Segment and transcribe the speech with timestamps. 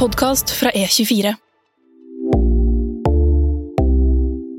[0.00, 1.34] podkast fra E24.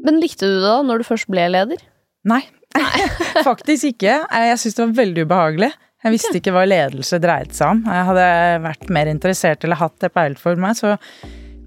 [0.05, 1.81] Men likte du det da, når du først ble leder?
[2.29, 2.43] Nei,
[3.49, 4.19] faktisk ikke.
[4.21, 5.71] Jeg syntes det var veldig ubehagelig.
[6.05, 7.81] Jeg visste ikke hva ledelse dreide seg om.
[7.89, 8.27] Jeg hadde
[8.67, 10.93] vært mer interessert eller hatt det peilet for meg, så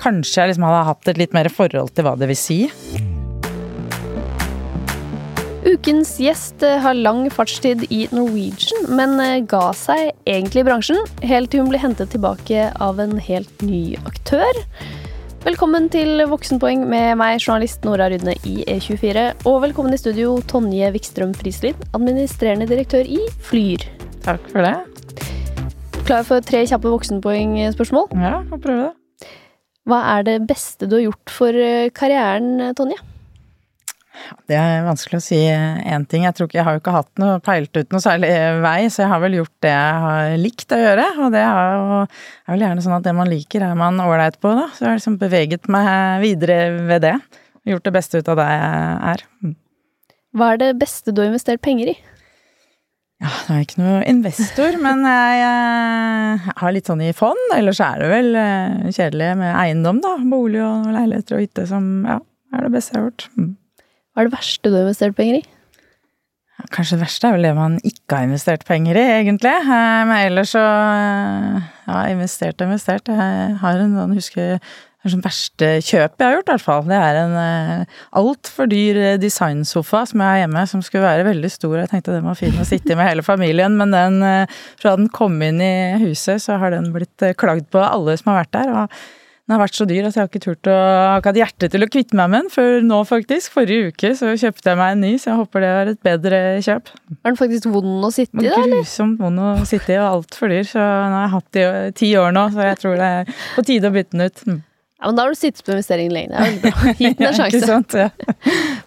[0.03, 2.61] kanskje jeg liksom hadde hatt et litt mer forhold til hva det vil si.
[5.65, 10.99] Ukens gjest eh, har lang fartstid i Norwegian, men eh, ga seg egentlig i bransjen,
[11.25, 14.61] helt til hun ble hentet tilbake av en helt ny aktør.
[15.46, 19.25] Velkommen til Voksenpoeng med meg, journalist Nora Rydne i E24.
[19.49, 23.89] Og velkommen i studio, Tonje Vikstrøm Frislid, administrerende direktør i Flyr.
[24.26, 24.76] Takk for det.
[26.04, 28.12] Klar for tre kjappe voksenpoeng-spørsmål?
[28.21, 29.32] Ja, får prøve det.
[29.89, 33.01] Hva er det beste du har gjort for eh, karrieren, Tonje?
[34.48, 36.25] Det er vanskelig å si én ting.
[36.27, 38.31] Jeg tror ikke jeg har jo ikke hatt noe peilt ut noe særlig
[38.64, 41.06] vei, så jeg har vel gjort det jeg har likt å gjøre.
[41.25, 44.39] Og det er jo er vel gjerne sånn at det man liker, er man ålreit
[44.42, 44.69] på, da.
[44.73, 47.15] Så jeg har liksom beveget meg videre ved det.
[47.69, 49.29] Gjort det beste ut av det jeg er.
[49.45, 49.55] Mm.
[50.35, 51.97] Hva er det beste du har investert penger i?
[53.23, 57.41] Ja, det er ikke noe investor, men jeg, jeg har litt sånn i fond.
[57.57, 60.17] Ellers er det vel eh, kjedelig med eiendom, da.
[60.29, 62.19] Bolig og leiligheter og hytte som ja,
[62.53, 63.29] er det beste jeg har gjort.
[63.39, 63.53] Mm.
[64.15, 65.45] Hva er det verste du har investert penger i?
[66.70, 69.53] Kanskje det verste er vel det man ikke har investert penger i, egentlig.
[69.59, 73.11] Eh, men ellers så eh, Ja, investert og investert.
[73.11, 76.65] Jeg har en sånn, husker det er sånn verste kjøp jeg har gjort, i hvert
[76.65, 76.87] fall.
[76.89, 81.51] Det er en eh, altfor dyr designsofa som jeg har hjemme, som skulle være veldig
[81.53, 81.75] stor.
[81.83, 84.23] Jeg tenkte den var fin å sitte i med hele familien, men den,
[84.79, 85.75] fra den kom inn i
[86.07, 88.75] huset, så har den blitt klagd på alle som har vært der.
[88.79, 88.97] og
[89.45, 91.69] den har vært så dyr at jeg har ikke turt å har ikke hatt hjerte
[91.75, 93.53] til å kvitte meg med den før nå, faktisk.
[93.53, 96.39] Forrige uke så kjøpte jeg meg en ny, så jeg håper det var et bedre
[96.64, 96.89] kjøp.
[97.12, 98.62] Er den faktisk vond å sitte i, da?
[98.70, 100.64] Grusomt vond å sitte i, og altfor dyr.
[100.70, 103.36] Så nå har jeg hatt den i ti år nå, så jeg tror det er
[103.53, 104.45] på tide å bytte den ut.
[104.48, 104.59] Mm.
[104.97, 106.33] Ja, men Da har du sittet på investeringen lenge.
[106.33, 106.97] Det er veldig bra.
[107.05, 107.64] Gitt den en sjanse.
[107.69, 108.11] sant, ja.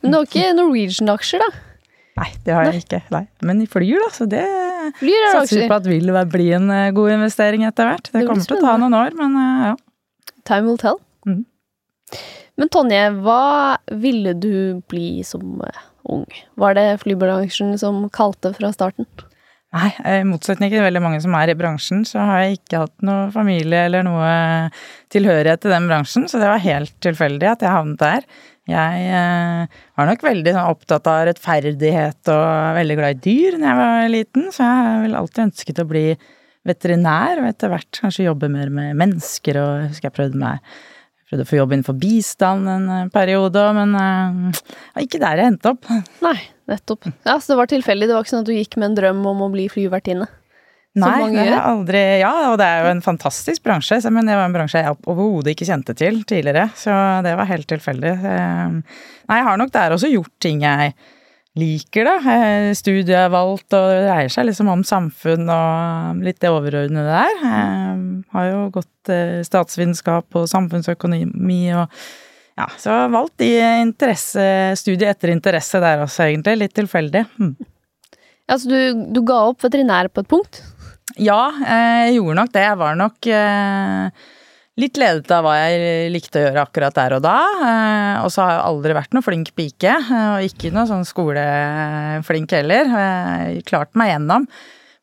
[0.01, 1.65] men du har ikke Norwegian-aksjer, da?
[2.17, 3.05] Nei, det har jeg ikke.
[3.13, 3.27] Nei.
[3.45, 4.47] Men i Flyr, da, så det
[4.97, 8.09] satser vi på at vil bli en god investering etter hvert.
[8.09, 9.75] Det, det kommer til å ta noen år, men ja.
[10.47, 11.01] Time will tell.
[11.27, 11.43] Mm.
[12.57, 16.25] Men Tonje, hva ville du bli som uh, ung?
[16.57, 19.05] Var det flybransjen som kalte fra starten?
[19.75, 23.03] Nei, i motsetning til veldig mange som er i bransjen, så har jeg ikke hatt
[23.05, 24.29] noe familie eller noe
[25.13, 28.23] tilhørighet til den bransjen, så det var helt tilfeldig at jeg havnet der.
[28.67, 33.69] Jeg eh, var nok veldig sånn, opptatt av rettferdighet og veldig glad i dyr da
[33.69, 36.05] jeg var liten, så jeg har vel alltid ønsket å bli
[36.67, 40.77] veterinær, og etter hvert kanskje jobbe mer med mennesker, og jeg husker jeg prøvde meg
[41.27, 44.59] prøvde å få jobb innenfor bistand en eh, periode, men uh,
[45.03, 45.87] ikke der jeg endte opp.
[46.25, 46.37] Nei,
[46.71, 47.09] nettopp.
[47.27, 48.07] Ja, Så det var tilfeldig?
[48.07, 50.29] Det var ikke sånn at du gikk med en drøm om å bli flyvertinne?
[50.97, 54.47] Nei, det har aldri Ja, og det er jo en fantastisk bransje, men det var
[54.47, 58.13] en bransje jeg overhodet ikke kjente til tidligere, så det var helt tilfeldig.
[58.17, 60.95] Nei, jeg har nok der også gjort ting jeg
[61.59, 62.35] liker, da.
[62.77, 67.07] Studiet jeg har valgt, og det dreier seg liksom om samfunn og litt det overordnede
[67.09, 67.41] der.
[67.41, 67.99] Jeg
[68.35, 71.99] har jo gått eh, statsvitenskap og samfunnsøkonomi og
[72.57, 73.51] ja, så jeg har valgt de
[73.83, 74.43] interesse,
[74.81, 76.55] studie etter interesse der også, egentlig.
[76.63, 77.21] Litt tilfeldig.
[77.37, 77.51] Hm.
[78.47, 80.63] Ja, Så du, du, ga opp veterinær på et punkt?
[81.21, 82.63] Ja, jeg gjorde nok det.
[82.65, 84.25] Jeg var nok eh,
[84.77, 87.37] Litt ledet av hva jeg likte å gjøre akkurat der og da.
[87.65, 91.07] Eh, og så har jeg aldri vært noe flink pike, eh, og ikke noe sånn
[91.07, 92.91] skoleflink heller.
[92.93, 94.45] Jeg klarte meg gjennom.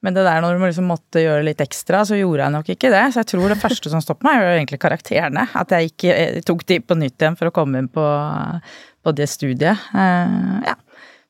[0.04, 2.92] Men det der når du liksom måtte gjøre litt ekstra, så gjorde jeg nok ikke
[2.92, 3.02] det.
[3.10, 5.48] Så jeg tror det første som stoppet meg, var egentlig karakterene.
[5.58, 8.06] At jeg ikke jeg tok de på nytt igjen for å komme inn på,
[9.02, 9.90] på det studiet.
[9.96, 10.76] Ja.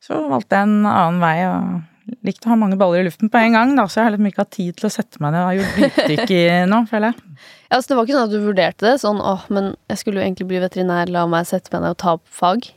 [0.05, 1.94] Så valgte jeg en annen vei og
[2.25, 4.29] likte å ha mange baller i luften på en gang, da, så jeg har liksom
[4.29, 7.11] ikke hatt tid til å sette meg ned Jeg har gjort dypdykk i nå, føler
[7.11, 7.43] jeg.
[7.65, 8.95] Ja, altså, Det var ikke sånn at du vurderte det?
[9.01, 12.01] Sånn åh, men jeg skulle jo egentlig bli veterinær, la meg sette meg ned og
[12.03, 12.67] ta opp fag?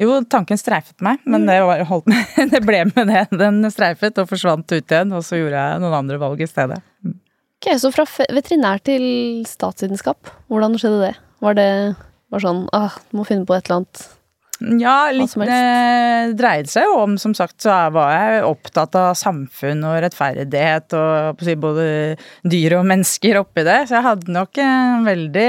[0.00, 2.08] Jo, tanken streifet meg, men det, var, holdt,
[2.54, 3.26] det ble med det.
[3.36, 6.80] Den streifet og forsvant ut igjen, og så gjorde jeg noen andre valg i stedet.
[7.04, 7.18] Mm.
[7.62, 9.04] Ok, Så fra veterinær til
[9.46, 11.12] statsvitenskap, hvordan skjedde det?
[11.44, 11.68] Var det
[12.32, 14.02] bare sånn ah, du må finne på et eller annet
[14.80, 19.82] ja, litt det dreide seg jo om, som sagt, så var jeg opptatt av samfunn
[19.88, 21.86] og rettferdighet og både
[22.46, 23.78] dyr og mennesker oppi det.
[23.88, 25.48] Så jeg hadde nok en veldig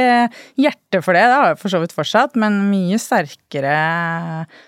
[0.64, 1.28] hjerte for det.
[1.30, 3.78] Det har jeg for så vidt fortsatt, men mye sterkere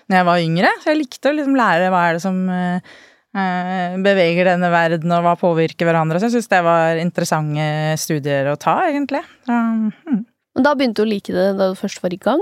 [0.06, 0.72] når jeg var yngre.
[0.82, 5.26] Så jeg likte å liksom lære hva er det som eh, beveger denne verden, og
[5.26, 6.22] hva påvirker hverandre.
[6.22, 7.68] Så jeg syns det var interessante
[8.00, 9.24] studier å ta, egentlig.
[9.48, 10.24] Så, hmm.
[10.56, 12.40] Men da begynte du å like det da du først var i gang?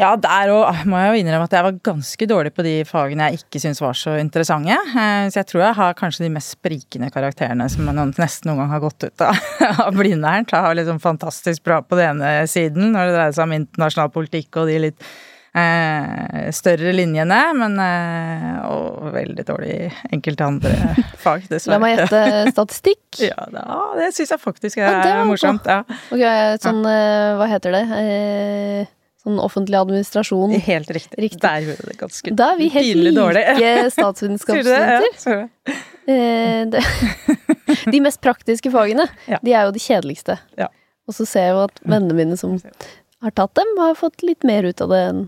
[0.00, 3.26] Ja, der òg må jeg jo innrømme at jeg var ganske dårlig på de fagene
[3.28, 4.72] jeg ikke syntes var så interessante.
[4.72, 8.62] Eh, så jeg tror jeg har kanskje de mest sprikende karakterene som man nesten noen
[8.62, 9.40] gang har gått ut av,
[9.86, 10.46] av Blindern.
[10.48, 14.14] Jeg har liksom fantastisk bra på den ene siden når det dreier seg om internasjonal
[14.14, 15.04] politikk og de litt
[15.52, 20.72] eh, større linjene, men eh, Og veldig dårlig i enkelte andre
[21.24, 21.74] fag, dessverre.
[21.76, 23.04] La meg gjette statistikk.
[23.30, 23.66] ja, det,
[24.00, 25.68] det syns jeg faktisk er ja, morsomt.
[25.68, 25.82] Ja.
[26.08, 26.24] Ok,
[26.64, 27.36] sånn, ja.
[27.36, 27.84] hva heter det?
[28.00, 30.54] Eh, Sånn offentlig administrasjon.
[30.64, 31.18] Helt riktig.
[31.20, 31.40] riktig.
[31.42, 35.42] Der gjorde det ganske Da er vi helt like statsvitenskapsstudenter.
[36.08, 36.80] Eh, det,
[37.92, 39.40] de mest praktiske fagene, ja.
[39.44, 40.38] de er jo de kjedeligste.
[40.56, 40.70] Ja.
[41.04, 42.56] Og så ser jeg jo at vennene mine som
[43.20, 45.24] har tatt dem, har fått litt mer ut av det enn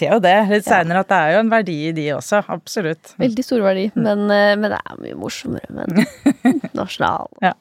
[0.00, 2.38] Ser jo det litt seinere, at det er jo en verdi i de også.
[2.54, 3.10] Absolutt.
[3.20, 3.88] Veldig stor verdi.
[3.90, 4.04] Mm.
[4.06, 5.98] Men, eh, men det er mye morsommere med
[6.78, 7.26] nasjonal.
[7.42, 7.52] Ja.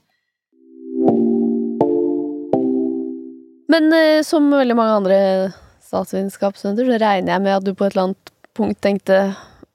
[3.70, 5.20] Men eh, som veldig mange andre
[5.90, 9.22] statsvitenskapsstudenter, så regner jeg med at du på et eller annet punkt tenkte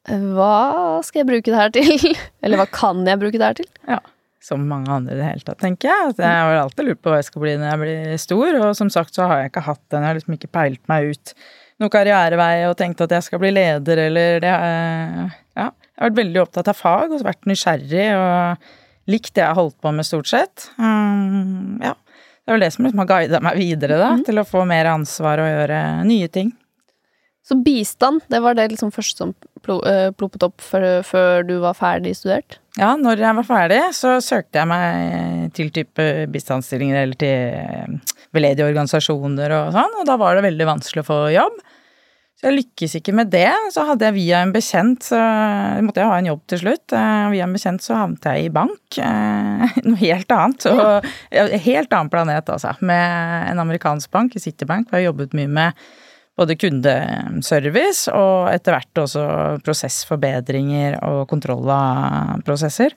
[0.05, 2.17] hva skal jeg bruke det her til?
[2.45, 3.69] Eller hva kan jeg bruke det her til?
[3.89, 4.03] Ja,
[4.45, 6.17] som mange andre i det hele tatt, tenker jeg.
[6.19, 8.93] Jeg har alltid lurt på hva jeg skal bli når jeg blir stor, og som
[8.93, 10.05] sagt så har jeg ikke hatt den.
[10.05, 11.35] Jeg har liksom ikke peilt meg ut
[11.83, 16.21] noen karrierevei og tenkt at jeg skal bli leder eller det Ja, jeg har vært
[16.21, 20.07] veldig opptatt av fag og vært nysgjerrig og likt det jeg har holdt på med,
[20.07, 20.69] stort sett.
[20.77, 21.95] Um, ja.
[22.45, 24.27] Det er vel det som liksom har guida meg videre, da, mm.
[24.27, 26.53] til å få mer ansvar og gjøre nye ting.
[27.45, 29.33] Så bistand, det var det liksom første som
[29.85, 32.59] eh, ploppet opp før, før, du var ferdig studert?
[32.77, 38.15] Ja, når jeg var ferdig, så søkte jeg meg til type bistandsstillinger eller til eh,
[38.37, 41.61] veldedige organisasjoner og sånn, og da var det veldig vanskelig å få jobb.
[42.45, 43.49] Jeg lykkes ikke med det.
[43.73, 45.19] Så hadde jeg via en bekjent, så
[45.85, 46.93] måtte jeg ha en jobb til slutt.
[46.93, 48.99] Eh, via en bekjent så havnet jeg i bank.
[49.01, 50.69] Eh, noe helt annet.
[50.69, 51.09] Og,
[51.65, 52.75] helt annen planet, altså.
[52.85, 55.85] Med en amerikansk bank, Citibank, hvor jeg jobbet mye med
[56.35, 59.25] både kundeservice og etter hvert også
[59.65, 62.93] prosessforbedringer og kontroll av prosesser.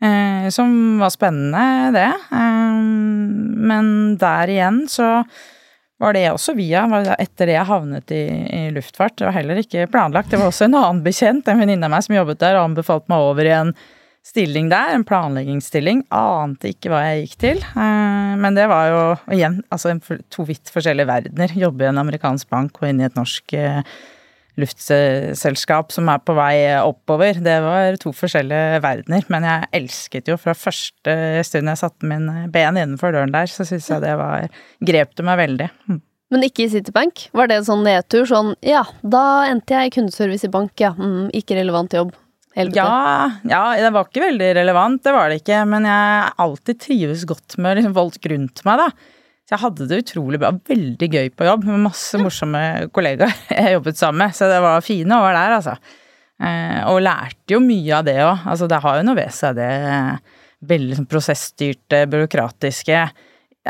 [0.00, 2.10] Eh, som var spennende, det.
[2.30, 5.16] Men der igjen så
[6.00, 6.86] var det også via,
[7.20, 8.24] etter det jeg havnet i,
[8.56, 9.18] i, luftfart.
[9.20, 10.30] Det var heller ikke planlagt.
[10.32, 13.12] Det var også en annen bekjent, en venninne av meg som jobbet der, og anbefalte
[13.12, 13.74] meg over i en
[14.26, 16.06] stilling der, en planleggingsstilling.
[16.14, 17.60] Ante ikke hva jeg gikk til.
[17.68, 19.02] Eh, men det var jo
[19.36, 19.92] igjen altså
[20.32, 21.52] to vidt forskjellige verdener.
[21.66, 23.84] Jobbe i en amerikansk bank og inn i et norsk eh,
[24.62, 27.40] luftselskap som er på vei oppover.
[27.42, 31.16] Det var to forskjellige verdener, men jeg elsket jo fra første
[31.46, 34.48] stund jeg satte min ben innenfor døren der, så syns jeg det var
[34.86, 35.68] Grep det meg veldig.
[35.88, 36.00] Hm.
[36.30, 37.26] Men ikke i Citibank?
[37.34, 38.26] Var det en sånn nedtur?
[38.28, 40.92] Sånn ja, da endte jeg i kundeservice i bank, ja.
[40.94, 42.12] Mm, ikke relevant jobb.
[42.74, 45.62] Ja, ja, det var ikke veldig relevant, det var det ikke.
[45.70, 49.18] Men jeg alltid trives godt med liksom, folk rundt meg, da.
[49.50, 50.52] Så jeg hadde det utrolig bra.
[50.70, 52.60] Veldig gøy på jobb med masse morsomme
[52.94, 54.36] kollegaer jeg jobbet sammen med.
[54.38, 55.72] Så det var fine år der, altså.
[56.38, 58.46] Eh, og lærte jo mye av det òg.
[58.46, 59.72] Altså det har jo noe ved seg, det
[60.70, 63.00] veldig sånn prosessstyrte, byråkratiske.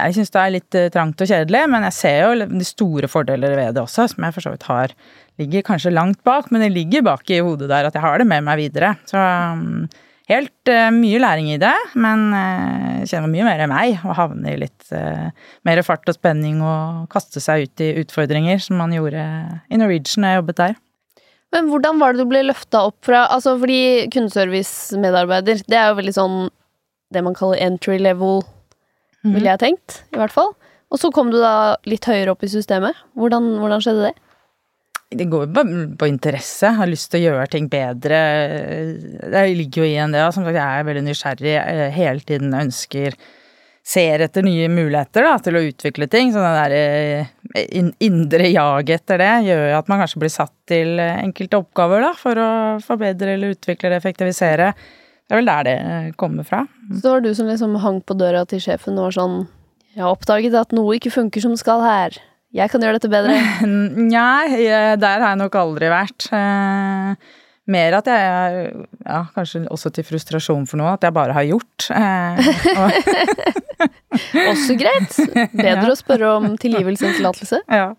[0.01, 3.09] Jeg syns det er litt eh, trangt og kjedelig, men jeg ser jo de store
[3.09, 4.97] fordeler ved det også, som jeg for så vidt har
[5.41, 8.27] Ligger kanskje langt bak, men det ligger bak i hodet der at jeg har det
[8.29, 8.91] med meg videre.
[9.09, 9.87] Så um,
[10.31, 14.53] helt uh, mye læring i det, men uh, kjenner mye mer enn meg å havne
[14.53, 15.31] i litt uh,
[15.67, 19.25] mer fart og spenning og kaste seg ut i utfordringer, som man gjorde
[19.71, 20.79] i Norwegian da jeg jobbet der.
[21.51, 25.99] Men hvordan var det du ble løfta opp fra Altså fordi kundeservice-medarbeider, det er jo
[25.99, 26.37] veldig sånn
[27.11, 28.45] det man kaller entry level,
[29.25, 29.33] mm.
[29.35, 30.53] ville jeg tenkt, i hvert fall.
[30.91, 32.99] Og så kom du da litt høyere opp i systemet.
[33.19, 34.30] Hvordan, hvordan skjedde det?
[35.11, 36.71] Det går jo bare på interesse.
[36.77, 38.21] Har lyst til å gjøre ting bedre.
[39.33, 40.23] Det ligger jo i en det.
[40.35, 41.55] Som sagt, jeg er veldig nysgjerrig
[41.97, 42.55] hele tiden.
[42.55, 43.19] Ønsker
[43.91, 46.31] Ser etter nye muligheter da, til å utvikle ting.
[46.35, 51.01] Så det der eh, indre jaget etter det gjør at man kanskje blir satt til
[51.01, 52.51] enkelte oppgaver da, for å
[52.85, 54.75] forbedre eller utvikle eller effektivisere.
[54.77, 55.79] Det er vel der det
[56.21, 56.67] kommer fra.
[56.91, 59.37] Så det var du som liksom hang på døra til sjefen og var sånn
[59.97, 62.21] Jeg har oppdaget at noe ikke funker som skal her.
[62.51, 63.37] Jeg kan gjøre dette bedre.
[64.11, 64.47] Nei,
[64.99, 66.27] der har jeg nok aldri vært.
[66.35, 67.31] Eh,
[67.71, 68.65] mer at jeg
[69.05, 71.87] Ja, kanskje også til frustrasjon for noe, at jeg bare har gjort.
[71.95, 72.51] Eh,
[74.51, 75.15] også greit.
[75.55, 75.93] Bedre ja.
[75.93, 77.63] å spørre om tilgivelse enn tillatelse.
[77.81, 77.93] Ja.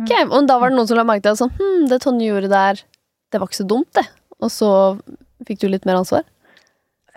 [0.00, 2.28] Okay, Og da var det noen som la merke til at sånn Hm, det Tonje
[2.28, 2.78] gjorde der,
[3.32, 4.04] det var ikke så dumt, det.
[4.40, 4.70] Og så
[5.48, 6.24] fikk du litt mer ansvar?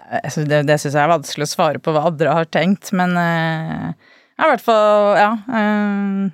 [0.03, 3.93] Det det syns jeg er vanskelig å svare på hva andre har tenkt, men uh,
[3.93, 5.29] i hvert fall Ja.
[5.47, 6.33] Uh,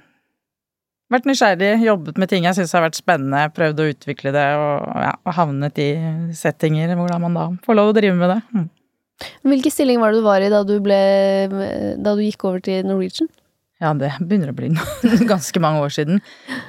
[1.14, 4.90] vært nysgjerrig, jobbet med ting jeg syns har vært spennende, prøvd å utvikle det og,
[5.04, 5.90] ja, og havnet i
[6.38, 8.40] settinger hvordan man da får lov å drive med det.
[8.54, 8.70] Mm.
[9.52, 11.00] Hvilken stilling var det du var i da du, ble,
[12.00, 13.30] da du gikk over til Norwegian?
[13.80, 14.70] ja, det begynner å bli
[15.30, 16.20] ganske mange år siden.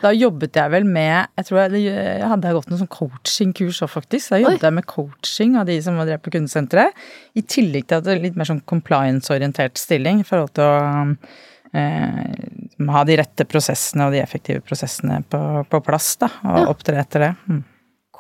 [0.02, 3.90] Da jobbet jeg vel med Jeg tror jeg, jeg hadde gått noen sånn coachingkurs òg,
[3.96, 4.30] faktisk.
[4.30, 4.68] Da jobbet Oi.
[4.68, 7.00] jeg med coaching av de som var drevet på kundesenteret.
[7.34, 11.16] I tillegg til at det er litt mer sånn compliance-orientert stilling i forhold til å
[11.76, 16.30] ha de rette prosessene og de effektive prosessene på, på plass, da.
[16.42, 16.68] Og ja.
[16.72, 17.32] opptre etter det.
[17.46, 17.60] Mm.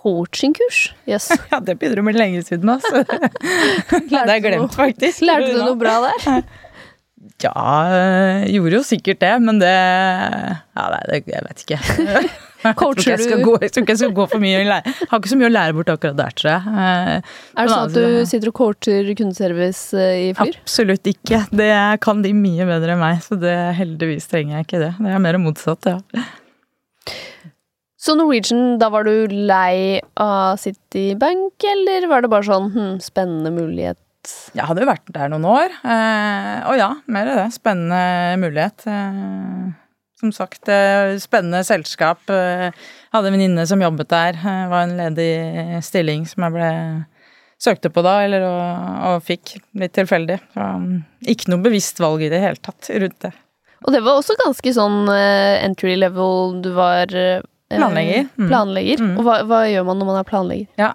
[0.00, 0.94] Coachingkurs?
[1.10, 1.28] Yes.
[1.52, 3.04] ja, det begynner å bli lenge siden, altså.
[3.90, 5.24] det har jeg glemt, faktisk.
[5.28, 6.42] Lærte du noe bra der?
[7.40, 7.52] Ja,
[8.48, 11.78] gjorde jo sikkert det, men det Ja, nei, det, jeg vet ikke.
[12.80, 13.24] Coacher du?
[13.30, 14.94] Jeg, gå, jeg tror ikke jeg skal gå for mye lære.
[15.10, 16.74] Har ikke så mye å lære bort akkurat der, tror jeg.
[16.84, 20.60] Eh, er det sånn at du sitter og coacher kundeservice eh, i Flyr?
[20.60, 21.42] Absolutt ikke.
[21.62, 21.72] Det
[22.04, 24.92] kan de mye bedre enn meg, så det heldigvis trenger jeg ikke det.
[25.00, 26.26] Det er mer motsatt, ja.
[28.00, 33.52] Så Norwegian, da var du lei av Citibank, eller var det bare sånn hm, spennende
[33.52, 34.00] mulighet?
[34.56, 35.74] Jeg hadde jo vært der noen år.
[35.80, 37.46] Eh, og ja, mer av det.
[37.56, 38.84] Spennende mulighet.
[38.88, 39.70] Eh,
[40.20, 42.22] som sagt, eh, spennende selskap.
[42.28, 42.74] Jeg
[43.14, 44.38] hadde en venninne som jobbet der.
[44.38, 46.70] Det var en ledig stilling som jeg ble
[47.60, 50.38] søkte på da, eller og, og fikk litt tilfeldig.
[50.54, 53.32] Så, um, ikke noe bevisst valg i det hele tatt rundt det.
[53.84, 56.60] Og det var også ganske sånn entry level.
[56.64, 57.08] Du var
[57.70, 58.24] Planlegger.
[58.34, 58.46] Mm.
[58.48, 59.02] Planlegger.
[59.02, 59.12] Mm.
[59.14, 60.70] Og hva, hva, gjør man når man er planlegger?
[60.80, 60.88] Ja,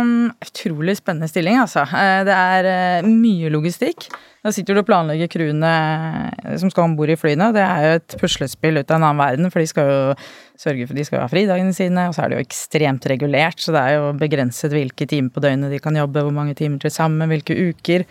[0.00, 0.14] um,
[0.44, 1.84] Utrolig spennende stilling, altså.
[1.84, 2.68] Eh, det er
[3.04, 4.08] uh, mye logistikk.
[4.44, 5.68] Da sitter du og planlegger crewene
[6.44, 7.50] eh, som skal om bord i flyene.
[7.56, 10.00] Det er jo et puslespill ut av en annen verden, for de skal jo
[10.60, 12.08] sørge for de skal ha fridagene sine.
[12.08, 15.44] Og så er det jo ekstremt regulert, så det er jo begrenset hvilke timer på
[15.44, 18.04] døgnet de kan jobbe, hvor mange timer til sammen, hvilke uker.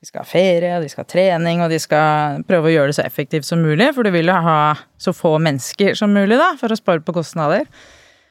[0.00, 2.96] De skal ha ferie, de skal ha trening, og de skal prøve å gjøre det
[2.96, 4.60] så effektivt som mulig, for du vil jo ha
[4.96, 7.68] så få mennesker som mulig, da, for å spare på kostnader.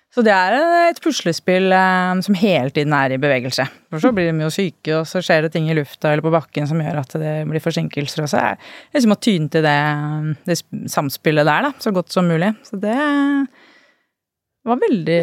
[0.09, 0.55] Så det er
[0.87, 3.67] et puslespill eh, som hele tiden er i bevegelse.
[3.93, 6.33] For så blir de jo syke, og så skjer det ting i lufta eller på
[6.33, 8.25] bakken som gjør at det blir forsinkelser.
[8.25, 9.77] Og så er det liksom å tyne til det,
[10.49, 10.57] det
[10.89, 12.55] samspillet der, da, så godt som mulig.
[12.65, 12.97] Så det
[14.59, 15.19] det var veldig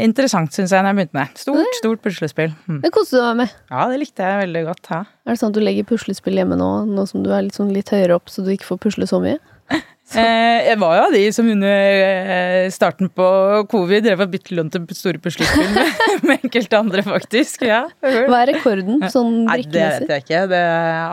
[0.00, 1.34] interessant, syns jeg, når jeg begynte med.
[1.36, 2.54] Stort, stort puslespill.
[2.64, 2.78] Mm.
[2.86, 3.52] Det koste du deg med?
[3.68, 4.88] Ja, det likte jeg veldig godt.
[4.88, 5.02] Ja.
[5.28, 7.74] Er det sånn at du legger puslespill hjemme nå, nå som du er litt, sånn
[7.76, 9.36] litt høyere opp, så du ikke får pusle så mye?
[10.08, 13.26] Eh, jeg var jo av de som under eh, starten på
[13.68, 15.90] covid drev og byttet lønn til store puslespill med,
[16.30, 17.66] med, enkelte andre, faktisk.
[17.68, 17.82] Ja.
[18.00, 19.76] Hva er rekorden sånn brikkemessig?
[19.76, 20.40] Det vet jeg ikke.
[20.54, 20.62] Det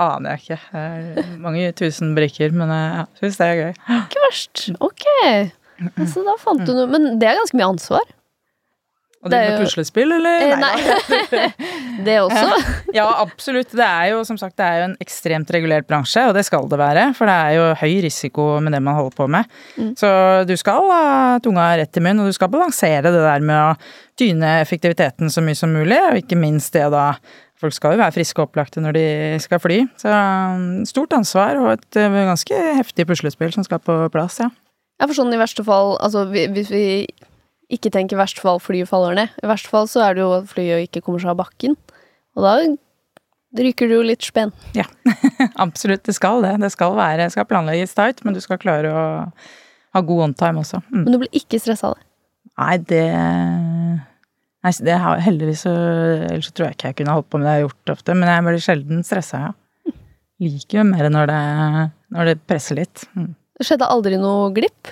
[0.05, 1.27] aner jeg ikke.
[1.44, 3.77] Mange tusen brikker, men jeg syns det er gøy.
[4.00, 4.65] Ikke verst.
[4.79, 5.05] Ok.
[6.01, 8.15] Altså, da fant du noe Men det er ganske mye ansvar.
[9.25, 10.44] Og det med puslespill, eller?
[10.46, 11.46] Eh, nei.
[12.05, 12.60] det også?
[12.98, 13.72] ja, absolutt.
[13.74, 16.67] Det er jo som sagt det er jo en ekstremt regulert bransje, og det skal
[16.70, 17.08] det være.
[17.17, 19.55] For det er jo høy risiko med det man holder på med.
[19.82, 19.96] Mm.
[19.98, 20.12] Så
[20.46, 21.05] du skal ha
[21.41, 23.74] tunga rett i munnen, og du skal balansere det der med å
[24.20, 27.15] tyne effektiviteten så mye som mulig, og ikke minst det da
[27.55, 29.03] Folk skal jo være friske og opplagte når de
[29.39, 29.77] skal fly.
[29.96, 34.50] Så um, stort ansvar og et uh, ganske heftig puslespill som skal på plass, ja.
[35.00, 36.86] Ja, for sånn i verste fall Altså hvis vi
[37.74, 39.36] ikke tenker verste fall flyet faller ned.
[39.42, 41.74] I verste fall så er det jo at flyet ikke kommer seg av bakken.
[42.38, 42.56] Og da
[43.66, 44.52] ryker du jo litt spenn.
[44.78, 44.86] Ja,
[45.66, 46.04] absolutt.
[46.06, 46.56] Det skal det.
[46.62, 49.06] Det skal være, skal planlegges tight, men du skal klare å
[49.96, 50.82] ha god on time også.
[50.92, 51.06] Mm.
[51.06, 52.06] Men du blir ikke stressa av det?
[52.56, 53.06] Nei, det
[54.66, 55.72] Nei, det har heldigvis så
[56.25, 58.16] Ellers så tror jeg ikke jeg kunne holdt på med det jeg har gjort ofte,
[58.18, 59.96] men jeg blir sjelden stressa, ja.
[60.42, 61.42] Liker jo mer når det,
[62.12, 63.06] når det presser litt.
[63.16, 63.30] Mm.
[63.56, 64.92] Det skjedde aldri noe glipp?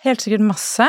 [0.00, 0.86] Helt sikkert masse.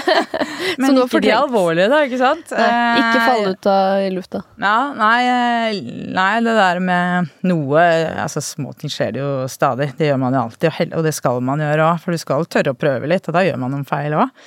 [0.82, 2.50] Men ikke de alvorlige, da, ikke sant?
[2.52, 4.42] Nei, ikke falle ut av i lufta.
[4.60, 5.80] Ja, nei,
[6.12, 7.84] nei, det der med noe
[8.26, 9.94] Altså, småting skjer det jo stadig.
[9.96, 12.02] Det gjør man jo alltid, og det skal man gjøre òg.
[12.02, 14.44] For du skal tørre å prøve litt, og da gjør man noen feil òg.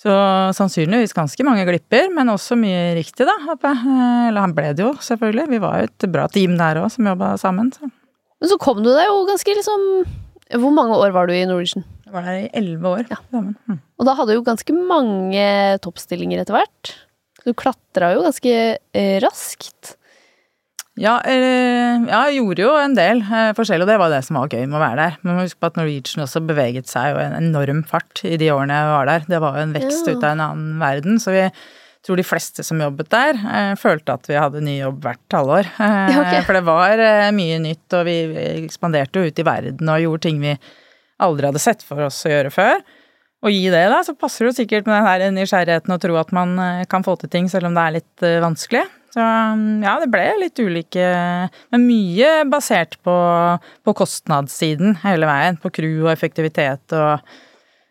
[0.00, 0.10] Så
[0.56, 3.36] sannsynligvis ganske mange glipper, men også mye riktig, da.
[3.62, 5.46] Eller han ble det jo, selvfølgelig.
[5.52, 7.70] Vi var jo et bra team der òg, som jobba sammen.
[7.76, 7.92] Så.
[8.40, 9.86] Men så kom du deg jo ganske liksom
[10.58, 11.84] hvor mange år var du i Norwegian?
[12.06, 13.06] Jeg var der i elleve år.
[13.12, 13.20] Ja.
[13.30, 13.78] Mm.
[14.00, 15.46] Og da hadde du jo ganske mange
[15.84, 16.92] toppstillinger etter hvert.
[17.44, 19.94] Du klatra jo ganske eh, raskt.
[21.00, 24.36] Ja, eh, ja, jeg gjorde jo en del eh, forskjellig, og det var det som
[24.36, 25.18] var gøy med å være der.
[25.20, 28.34] Men man må huske på at Norwegian også beveget seg jo en enorm fart i
[28.40, 29.28] de årene jeg var der.
[29.30, 30.16] Det var jo en vekst ja.
[30.16, 31.22] ut av en annen verden.
[31.22, 31.46] Så vi
[32.06, 35.72] tror de fleste som jobbet der, eh, følte at vi hadde ny jobb hvert halvår.
[35.90, 36.44] Eh, okay.
[36.46, 38.16] For det var eh, mye nytt, og vi
[38.64, 40.54] ekspanderte jo ut i verden og gjorde ting vi
[41.20, 42.80] aldri hadde sett for oss å gjøre før.
[43.44, 46.16] Og gi det, da, så passer det jo sikkert med den her nysgjerrigheten å tro
[46.20, 46.56] at man
[46.92, 48.82] kan få til ting selv om det er litt vanskelig.
[49.14, 51.06] Så mm, ja, det ble litt ulike
[51.72, 53.14] Men mye basert på,
[53.82, 55.58] på kostnadssiden hele veien.
[55.60, 57.24] På crew og effektivitet og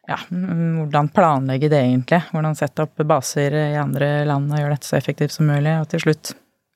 [0.09, 2.21] ja, hvordan planlegge det egentlig.
[2.33, 5.73] Hvordan sette opp baser i andre land og gjøre dette så effektivt som mulig.
[5.81, 6.25] Og til slutt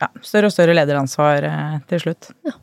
[0.03, 2.23] ja, større og større lederansvar eh, til slutt.
[2.45, 2.53] Ja.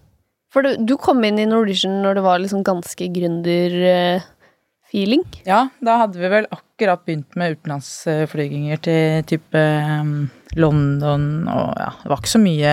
[0.50, 5.24] For du, du kom inn i Norwegian når det var liksom ganske gründer-feeling.
[5.46, 9.62] Ja, da hadde vi vel akkurat begynt med utenlandsflyginger til type
[10.02, 10.26] um,
[10.58, 12.72] London og ja, det var ikke så mye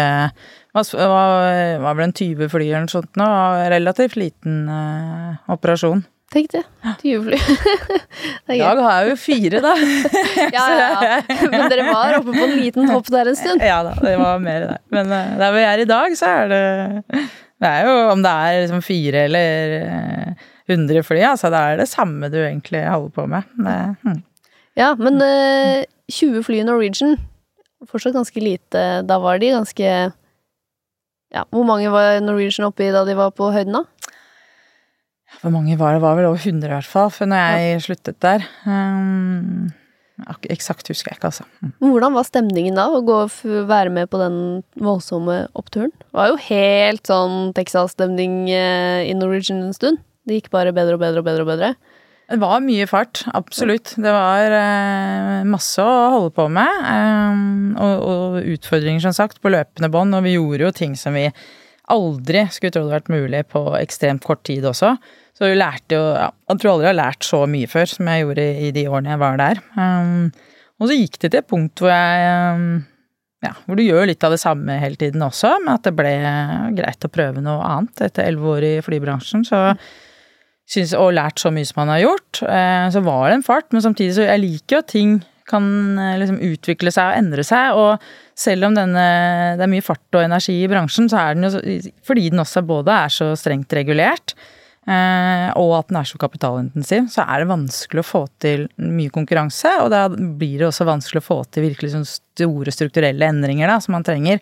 [0.73, 3.27] Det var, var vel en 20 fly eller noe sånt nå,
[3.73, 6.01] relativt liten uh, operasjon.
[6.27, 6.63] Tenk det.
[7.01, 7.37] 20 fly.
[8.51, 9.73] I dag har jeg jo fire, da.
[10.51, 11.19] ja, ja, ja.
[11.53, 13.63] Men dere var oppe på en liten hopp der en stund.
[13.63, 14.81] Ja da, det var mer der.
[14.91, 16.63] Men uh, der vi er i dag, så er det
[17.57, 19.77] Det er jo om det er liksom fire eller
[20.67, 23.47] hundre 100 fly, altså det er det samme du egentlig holder på med.
[23.55, 24.21] Det, hmm.
[24.77, 27.15] Ja, men uh, 20 fly i Norwegian,
[27.87, 28.83] fortsatt ganske lite.
[29.07, 29.91] Da var de ganske
[31.31, 33.96] Ja, hvor mange var Norwegian oppe i da de var på høyden, da?
[35.41, 35.99] Hvor mange var det?
[35.99, 37.81] Det var vel over 100 i hvert fall, for når jeg ja.
[37.85, 38.47] sluttet der.
[38.65, 39.67] Um,
[40.49, 41.45] eksakt husker jeg ikke, altså.
[41.61, 41.73] Mm.
[41.83, 44.39] Hvordan var stemningen da, å gå og være med på den
[44.81, 45.93] voldsomme oppturen?
[46.01, 50.01] Det var jo helt sånn Texas-stemning eh, i Norwegian en stund.
[50.27, 51.75] Det gikk bare bedre og bedre og bedre og bedre.
[52.27, 53.93] Det var mye fart, absolutt.
[53.95, 56.81] Det var eh, masse å holde på med.
[56.89, 57.45] Eh,
[57.77, 60.17] og, og, utfordringer, som sagt, på løpende bånd.
[60.17, 61.29] Og vi gjorde jo ting som vi
[61.93, 64.97] aldri skulle trodd vært mulig på ekstremt kort tid også.
[65.37, 68.09] Så vi lærte jo ja, Jeg tror aldri jeg har lært så mye før som
[68.09, 69.61] jeg gjorde i de årene jeg var der.
[69.77, 70.29] Um,
[70.77, 72.65] og så gikk det til et punkt hvor jeg um,
[73.45, 76.11] ja, hvor du gjør litt av det samme hele tiden også, med at det ble
[76.79, 79.45] greit å prøve noe annet etter elleve år i flybransjen.
[79.45, 79.61] Så
[80.67, 82.41] synes, og lært så mye som man har gjort.
[82.41, 85.63] Uh, så var det en fart, men samtidig så jeg liker jo at ting kan
[85.95, 87.77] eh, liksom utvikle seg og endre seg.
[87.79, 89.07] Og selv om denne,
[89.55, 92.65] det er mye fart og energi i bransjen, så er den jo fordi den også
[92.67, 94.35] både er så strengt regulert,
[94.87, 99.73] og at den er så kapitalintensiv, så er det vanskelig å få til mye konkurranse.
[99.83, 103.81] Og da blir det også vanskelig å få til virkelig sånn store strukturelle endringer da,
[103.83, 104.39] som man trenger.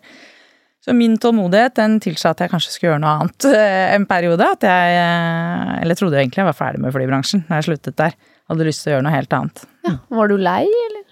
[0.86, 4.46] Så min tålmodighet den tilsa at jeg kanskje skulle gjøre noe annet eh, en periode.
[4.54, 8.14] At jeg eh, Eller trodde egentlig jeg var ferdig med flybransjen da jeg sluttet der.
[8.46, 9.64] Hadde lyst til å gjøre noe helt annet.
[9.82, 11.02] Ja, var du lei, eller?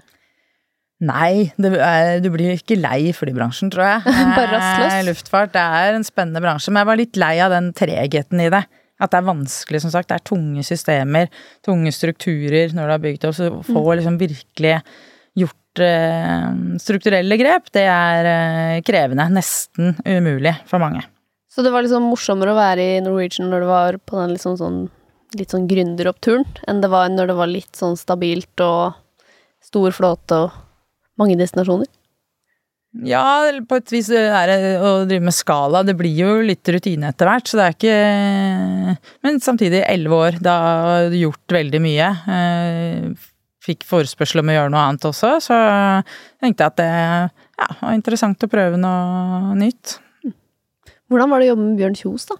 [1.05, 1.73] Nei, det,
[2.23, 4.14] du blir ikke lei i flybransjen, tror jeg.
[4.38, 5.00] Bare rastløs?
[5.11, 8.50] Luftfart det er en spennende bransje, men jeg var litt lei av den tregheten i
[8.55, 8.62] det.
[9.05, 10.11] At det er vanskelig, som sagt.
[10.11, 11.31] Det er tunge systemer,
[11.65, 13.37] tunge strukturer når du har bygd opp.
[13.37, 13.90] Så å få mm.
[14.01, 14.77] liksom virkelig
[15.45, 16.49] gjort eh,
[16.83, 19.29] strukturelle grep, det er eh, krevende.
[19.35, 21.05] Nesten umulig for mange.
[21.55, 24.57] Så det var liksom morsommere å være i Norwegian når det var på den liksom
[24.59, 24.79] sånn,
[25.38, 28.97] litt sånn gründeroppturen, enn det var når det var litt sånn stabilt og
[29.62, 30.57] stor flåte og
[31.21, 31.87] mange destinasjoner?
[33.02, 35.83] Ja, på et vis er det å drive med skala.
[35.83, 37.96] Det blir jo litt rutine etter hvert, så det er ikke
[39.26, 42.11] Men samtidig, elleve år, da har du gjort veldig mye.
[42.37, 43.26] Eh,
[43.64, 45.59] fikk forespørsel om å gjøre noe annet også, så
[46.42, 49.98] tenkte jeg at det ja, var interessant å prøve noe nytt.
[51.11, 52.38] Hvordan var det å jobbe med Bjørn Kjos, da?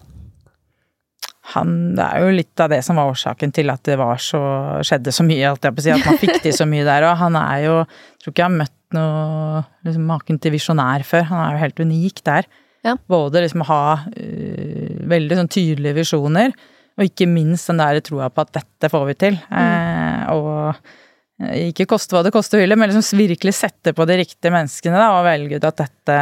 [1.53, 4.39] Han, det er jo litt av det som var årsaken til at det var så,
[4.85, 7.05] skjedde så mye, alt jeg på å si, at man fikk til så mye der.
[7.05, 11.05] Og han er jo Jeg tror ikke jeg har møtt noe liksom, maken til visjonær
[11.07, 11.25] før.
[11.31, 12.47] Han er jo helt unik der.
[12.85, 12.93] Ja.
[13.09, 16.53] Både liksom ha uh, veldig sånn tydelige visjoner,
[16.95, 19.39] og ikke minst den der troa på at dette får vi til.
[19.49, 19.57] Mm.
[19.59, 20.77] Eh, og
[21.43, 25.01] eh, ikke koste hva det koste ville, men liksom virkelig sette på de riktige menneskene
[25.01, 26.19] da, og velge ut at dette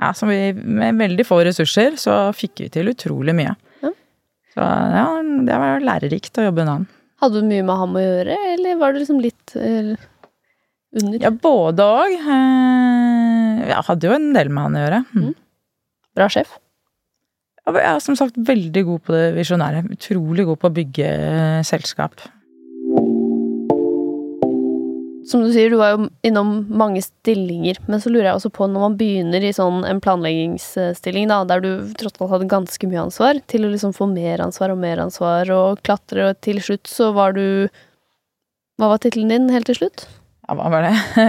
[0.00, 3.56] Ja, som vi med veldig få ressurser, så fikk vi til utrolig mye.
[3.82, 3.90] Ja.
[4.54, 5.08] Så ja,
[5.48, 6.86] det var lærerikt å jobbe under han.
[7.20, 10.06] Hadde du mye med ham å gjøre, eller var det liksom litt eller?
[10.96, 11.20] Under?
[11.22, 12.16] Ja, både òg.
[12.18, 15.04] Eh, jeg hadde jo en del med han å gjøre.
[15.14, 15.30] Mm.
[16.18, 16.58] Bra sjef?
[17.70, 19.84] Jeg er som sagt veldig god på det visjonære.
[19.94, 22.16] Utrolig god på å bygge eh, selskap.
[25.30, 28.66] Som du sier, du var jo innom mange stillinger, men så lurer jeg også på
[28.66, 31.68] når man begynner i sånn en planleggingsstilling, da, der du
[32.00, 35.52] tross alt hadde ganske mye ansvar, til å liksom få mer ansvar og mer ansvar
[35.54, 37.70] og klatre, og til slutt så var du
[38.80, 40.08] Hva var tittelen din helt til slutt?
[40.50, 40.94] Ja, hva var det?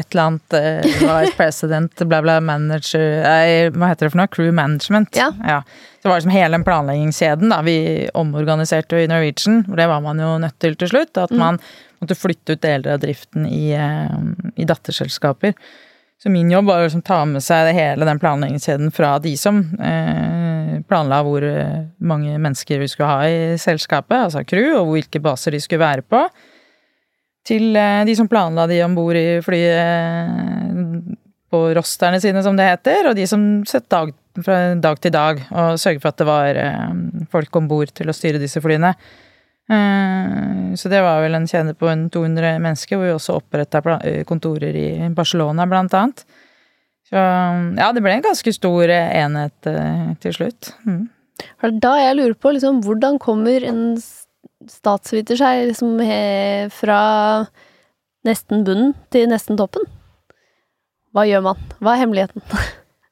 [0.00, 4.30] Et eller annet uh, vice president, bla, bla, manager nei, Hva heter det for noe?
[4.32, 5.14] Crew management.
[5.14, 5.28] Ja.
[5.46, 5.60] ja.
[6.00, 7.60] Så det var liksom hele den planleggingskjeden, da.
[7.62, 7.76] Vi
[8.18, 11.14] omorganiserte jo i Norwegian, og det var man jo nødt til til slutt.
[11.14, 11.38] At mm.
[11.38, 11.62] man
[12.02, 14.18] måtte flytte ut deler av driften i, uh,
[14.58, 15.54] i datterselskaper.
[16.20, 19.62] Så min jobb var å liksom ta med seg hele den planleggingskjeden fra de som
[19.80, 21.46] eh, planla hvor
[21.96, 26.04] mange mennesker vi skulle ha i selskapet, altså crew, og hvilke baser de skulle være
[26.04, 26.20] på
[27.46, 31.16] til eh, de som planla de om bord i flyet eh,
[31.50, 34.12] på rosterne sine, som det heter, og de som sett dag,
[34.44, 36.92] fra dag til dag og sørget for at det var eh,
[37.32, 38.94] folk om bord til å styre disse flyene.
[39.70, 43.78] Så det var vel en kjede på en 200 mennesker, hvor vi også oppretta
[44.26, 46.24] kontorer i Barcelona, blant annet.
[47.06, 49.68] Så ja, det ble en ganske stor enhet
[50.24, 50.72] til slutt.
[50.82, 51.04] Mm.
[51.78, 53.84] Da jeg lurer på liksom, hvordan kommer en
[54.68, 55.96] statsviter seg liksom,
[56.74, 57.00] fra
[58.26, 59.86] nesten bunnen til nesten toppen?
[61.16, 61.64] Hva gjør man?
[61.80, 62.44] Hva er hemmeligheten?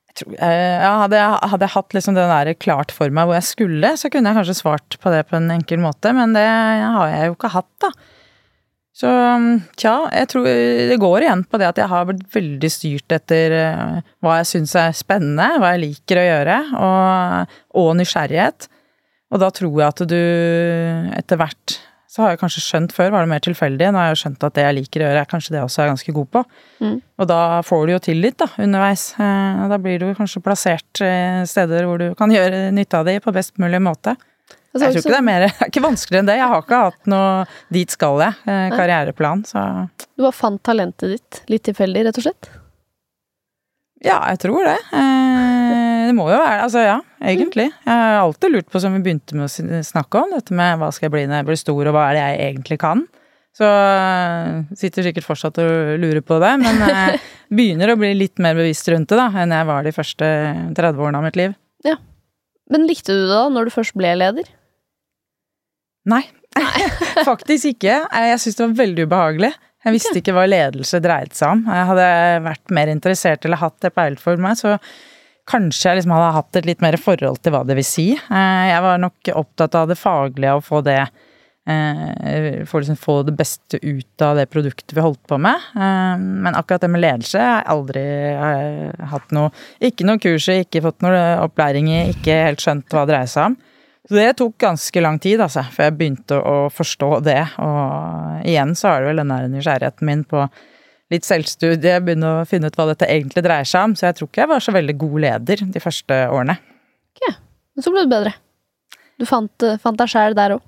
[0.09, 3.29] Jeg tror, eh, ja, hadde, jeg, hadde jeg hatt liksom det der klart for meg
[3.29, 6.37] hvor jeg skulle, så kunne jeg kanskje svart på det på en enkel måte, men
[6.37, 7.93] det har jeg jo ikke hatt, da.
[8.99, 9.11] Så
[9.79, 10.47] tja, jeg tror
[10.91, 14.49] det går igjen på det at jeg har blitt veldig styrt etter eh, hva jeg
[14.51, 18.67] syns er spennende, hva jeg liker å gjøre, og, og nysgjerrighet.
[19.29, 20.19] Og da tror jeg at du
[21.19, 23.91] etter hvert så har jeg kanskje skjønt før, var det mer tilfeldig.
[23.93, 25.83] Nå har jeg skjønt at det jeg liker å gjøre, er kanskje det jeg også
[25.85, 26.41] er ganske god på.
[26.81, 26.95] Mm.
[27.21, 29.03] Og da får du jo tillit, da, underveis.
[29.21, 31.03] Eh, da blir du kanskje plassert
[31.53, 34.17] steder hvor du kan gjøre nytte av det på best mulig måte.
[34.73, 36.39] Altså, jeg tror ikke det er mer Det er ikke vanskeligere enn det.
[36.41, 37.29] Jeg har ikke hatt noe
[37.77, 38.41] Dit skal jeg.
[38.49, 39.67] Eh, så
[40.17, 42.51] Du bare fant talentet ditt litt tilfeldig, rett og slett?
[44.05, 44.77] Ja, jeg tror det.
[44.95, 47.69] Eh, det må jo være Altså, ja, egentlig.
[47.73, 50.91] Jeg har alltid lurt på, som vi begynte med å snakke om, dette med hva
[50.95, 53.07] skal jeg bli når jeg blir stor, og hva er det jeg egentlig kan?
[53.59, 57.19] Så eh, sitter sikkert fortsatt og lurer på det, men jeg
[57.59, 60.29] begynner å bli litt mer bevisst rundt det da, enn jeg var de første
[60.79, 61.57] 30 årene av mitt liv.
[61.87, 61.97] Ja.
[62.71, 64.47] Men likte du det da, når du først ble leder?
[66.09, 66.23] Nei,
[67.29, 68.03] faktisk ikke.
[68.07, 69.53] Jeg syntes det var veldig ubehagelig.
[69.89, 71.63] Jeg visste ikke hva ledelse dreide seg om.
[71.65, 72.09] Jeg hadde
[72.45, 74.77] vært mer interessert eller hatt det peilet for meg, så
[75.49, 78.11] kanskje jeg liksom hadde hatt et litt mer forhold til hva det vil si.
[78.13, 83.23] Eh, jeg var nok opptatt av det faglige og få det eh, For liksom få
[83.31, 85.71] det beste ut av det produktet vi holdt på med.
[85.73, 88.05] Eh, men akkurat det med ledelse har jeg aldri
[89.15, 89.49] hatt noe
[89.89, 93.33] Ikke noe kurs i, ikke fått noe opplæring i, ikke helt skjønt hva det dreier
[93.33, 93.59] seg om.
[94.09, 97.43] Så det tok ganske lang tid, altså, før jeg begynte å forstå det.
[97.61, 100.47] Og igjen så er det vel den der nysgjerrigheten min på
[101.13, 103.97] litt selvstudie, begynne å finne ut hva dette egentlig dreier seg om.
[103.97, 106.57] Så jeg tror ikke jeg var så veldig god leder de første årene.
[107.19, 107.37] Ok,
[107.77, 108.33] men så ble du bedre.
[109.19, 110.65] Du fant, fant deg sjæl der òg?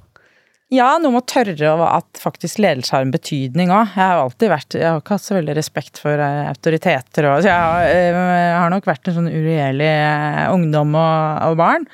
[0.71, 3.89] Ja, noe med å tørre at faktisk ledelse har en betydning òg.
[3.97, 7.41] Jeg har alltid vært Jeg har ikke hatt så veldig respekt for eh, autoriteter og
[7.43, 11.59] Så jeg har, eh, jeg har nok vært en sånn uregjerlig eh, ungdom og, og
[11.59, 11.89] barn.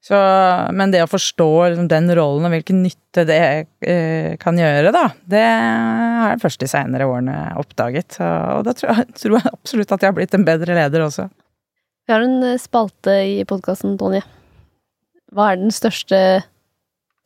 [0.00, 0.16] Så,
[0.72, 3.40] men det å forstå liksom, den rollen og hvilken nytte det
[3.84, 8.16] eh, kan gjøre, da, det har jeg først de senere årene oppdaget.
[8.22, 11.28] Og da tror jeg, tror jeg, absolutt at jeg har blitt en bedre leder også.
[12.08, 14.22] Vi har en eh, spalte i podkasten, Tonje.
[15.36, 16.20] Hva er den største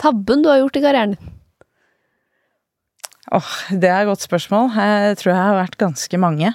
[0.02, 1.30] tabben du har gjort i karrieren din?
[3.32, 4.74] Åh, oh, det er et godt spørsmål.
[4.74, 6.50] Jeg tror jeg har vært ganske mange.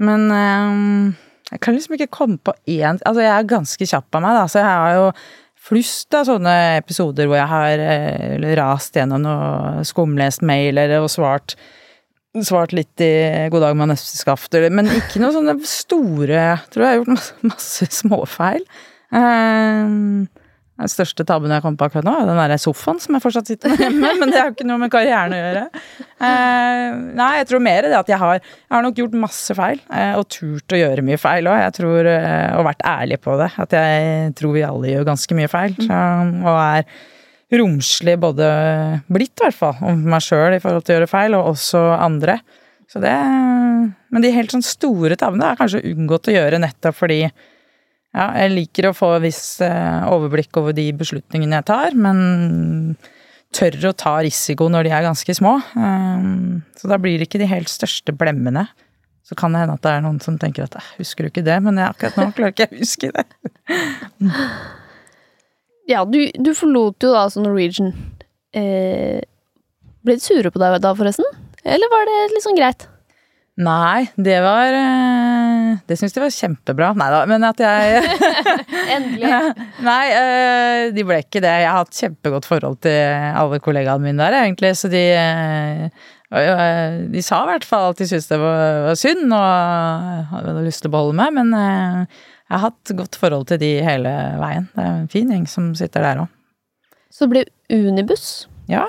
[0.00, 1.10] Men um
[1.50, 4.46] jeg kan liksom ikke komme på én Altså, jeg er ganske kjapp av meg, da,
[4.50, 5.10] så jeg har jo
[5.60, 11.12] flust av sånne episoder hvor jeg har eh, rast gjennom noe skumlest mail eller og
[11.12, 11.56] svart
[12.46, 17.10] svart litt i God dag, manøsterskaft, men ikke noe sånne store Tror jeg har gjort
[17.16, 18.62] masse, masse småfeil.
[19.10, 20.28] Um,
[20.80, 23.50] den største tabben jeg kom på akkurat nå, er den der sofaen som jeg fortsatt
[23.50, 24.12] sitter med hjemme.
[24.20, 25.64] Men det har jo ikke noe med karrieren å gjøre.
[26.20, 26.86] Eh,
[27.20, 29.82] nei, jeg tror mer det at jeg har, jeg har nok gjort masse feil.
[29.92, 31.60] Eh, og turt å gjøre mye feil òg.
[31.66, 33.50] Jeg tror, eh, og vært ærlig på det.
[33.64, 35.76] At jeg tror vi alle gjør ganske mye feil.
[35.80, 36.00] Så,
[36.44, 38.48] og er romslig både
[39.10, 41.84] blitt, i hvert fall, om meg sjøl i forhold til å gjøre feil, og også
[41.98, 42.38] andre.
[42.90, 47.24] Så det, men de helt sånn store tabbene er kanskje unngått å gjøre nettopp fordi
[48.10, 52.96] ja, jeg liker å få viss eh, overblikk over de beslutningene jeg tar, men
[53.54, 55.56] tør å ta risiko når de er ganske små.
[55.78, 56.26] Eh,
[56.80, 58.66] så da blir det ikke de helt største blemmene.
[59.26, 61.60] Så kan det hende at det er noen som tenker at 'husker du ikke det',
[61.62, 63.26] men jeg, akkurat nå klarer ikke jeg å huske det.
[65.92, 67.94] ja, du, du, forlot jo da altså Norwegian.
[68.50, 69.22] Eh,
[70.02, 71.28] ble de sure på deg da, forresten?
[71.62, 72.88] Eller var det sånn greit?
[73.60, 75.39] Nei, det var eh,
[75.88, 76.90] Det syns de var kjempebra.
[76.98, 78.00] Nei da, men at jeg
[78.96, 79.32] Endelig.
[79.86, 81.52] Nei, eh, de ble ikke det.
[81.62, 82.98] Jeg har hatt kjempegodt forhold til
[83.42, 84.72] alle kollegaene mine der, egentlig.
[84.78, 86.10] Så de eh,
[87.10, 90.92] De sa i hvert fall at de syntes det var synd og hadde lyst til
[90.92, 94.70] å beholde meg, men jeg har hatt godt forhold til de hele veien.
[94.76, 96.30] Det er en fin gjeng som sitter der òg.
[97.10, 98.46] Så det ble Unibuss?
[98.70, 98.86] Ja.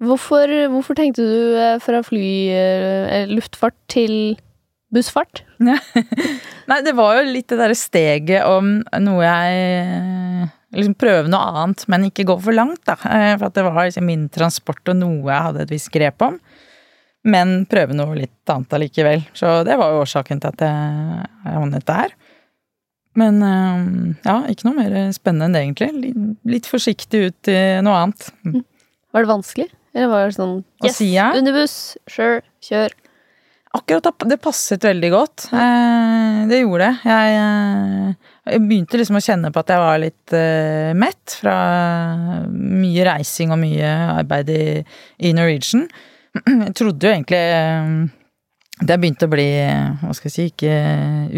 [0.00, 4.36] Hvorfor, hvorfor, tenkte du eh, fra fly, eh, luftfart til
[4.96, 5.44] bussfart?
[6.70, 11.84] Nei, det var jo litt det derre steget om noe jeg liksom prøve noe annet,
[11.92, 12.96] men ikke gå for langt, da.
[13.06, 16.24] Eh, for at det var liksom min transport og noe jeg hadde et visst grep
[16.26, 16.40] om.
[17.26, 19.24] Men prøve noe litt annet allikevel.
[19.34, 22.12] Så det var jo årsaken til at jeg havnet der.
[23.18, 23.40] Men
[24.22, 26.12] ja, ikke noe mer spennende enn det, egentlig.
[26.46, 28.28] Litt forsiktig ut i noe annet.
[29.16, 29.66] Var det vanskelig?
[29.96, 31.30] Eller var det sånn Yes, si, ja?
[31.34, 32.92] underbuss, sure, kjør.
[33.76, 35.46] Akkurat det passet veldig godt.
[35.52, 37.12] Eh, det gjorde det.
[37.12, 41.56] Jeg, eh, jeg, begynte liksom å kjenne på at jeg var litt uh, mett fra
[42.50, 44.66] mye reising og mye arbeid i,
[45.26, 45.88] i Norwegian.
[46.66, 47.40] Jeg trodde jo egentlig
[48.76, 49.46] at har begynt å bli
[50.02, 50.72] hva skal jeg si, ikke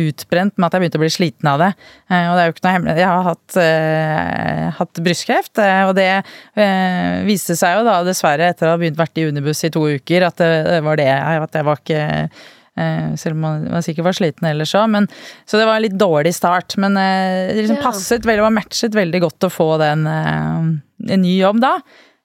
[0.09, 1.69] utbrent, men at jeg begynte å bli sliten av det.
[2.11, 2.97] Og det er jo ikke noe hemmelig.
[2.99, 8.67] Jeg har hatt, eh, hatt brystkreft, og det eh, viste seg jo da dessverre etter
[8.67, 11.13] å ha begynt vært i Unibuss i to uker, at det, det var det.
[11.15, 14.99] At jeg var ikke eh, Selv om man, man, sikkert var sliten ellers òg.
[15.47, 16.75] Så det var en litt dårlig start.
[16.79, 17.87] Men det liksom ja.
[17.87, 21.77] passet veldig, var matchet veldig godt å få den en ny jobb da.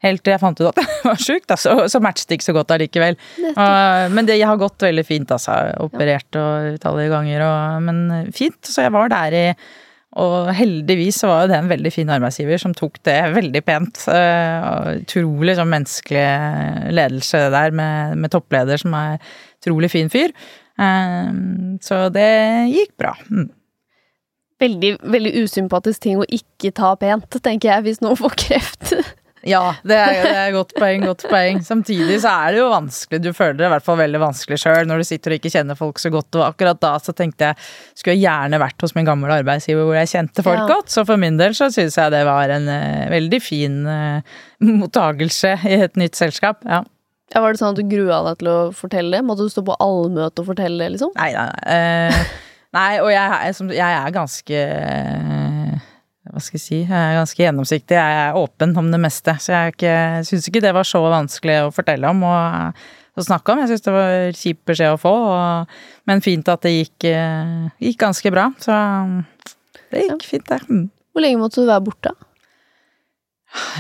[0.04, 2.58] Helt til jeg fant ut at jeg var sjuk, så, så matchet det ikke så
[2.58, 3.16] godt allikevel.
[3.56, 5.56] Uh, men det har gått veldig fint, altså.
[5.84, 8.60] Operert og utallige ganger, og, men fint.
[8.68, 9.48] Så jeg var der i
[10.22, 14.04] og heldigvis så var jo det en veldig fin arbeidsgiver som tok det veldig pent.
[14.06, 19.18] Uh, utrolig sånn menneskelig ledelse der, med, med, toppleder som er
[19.58, 20.36] utrolig fin fyr.
[20.78, 22.30] Uh, så det
[22.76, 23.16] gikk bra.
[23.32, 23.50] Mm.
[24.62, 28.94] Veldig, veldig usympatisk ting å ikke ta pent, tenker jeg, hvis noen får kreft.
[29.44, 31.60] Ja, det er, det er godt poeng, godt poeng.
[31.66, 34.88] Samtidig så er det jo vanskelig, du føler det i hvert fall veldig vanskelig sjøl
[34.88, 37.60] når du sitter og ikke kjenner folk så godt, og akkurat da så tenkte jeg
[38.00, 40.70] skulle jeg gjerne vært hos min gamle arbeidsgiver hvor jeg kjente folk ja.
[40.72, 44.40] godt, så for min del så syns jeg det var en uh, veldig fin uh,
[44.64, 46.84] mottagelse i et nytt selskap, ja.
[47.34, 49.26] Ja, Var det sånn at du grua deg til å fortelle det?
[49.26, 51.16] Måtte du stå på allmøte og fortelle det, liksom?
[51.18, 52.12] Nei, nei, nei.
[52.14, 54.62] Uh, nei og jeg, jeg, er ganske
[56.34, 57.94] hva skal jeg si, jeg er ganske gjennomsiktig.
[57.94, 59.36] Jeg er åpen om det meste.
[59.38, 62.82] Så jeg syns ikke det var så vanskelig å fortelle om og
[63.14, 63.62] å snakke om.
[63.62, 67.72] Jeg syns det var kjip beskjed å få, og, men fint at det gikk, eh,
[67.84, 68.50] gikk, ganske bra.
[68.64, 68.74] Så
[69.94, 70.62] det gikk fint, det.
[70.70, 70.88] Mm.
[71.14, 72.16] Hvor lenge måtte du være borte?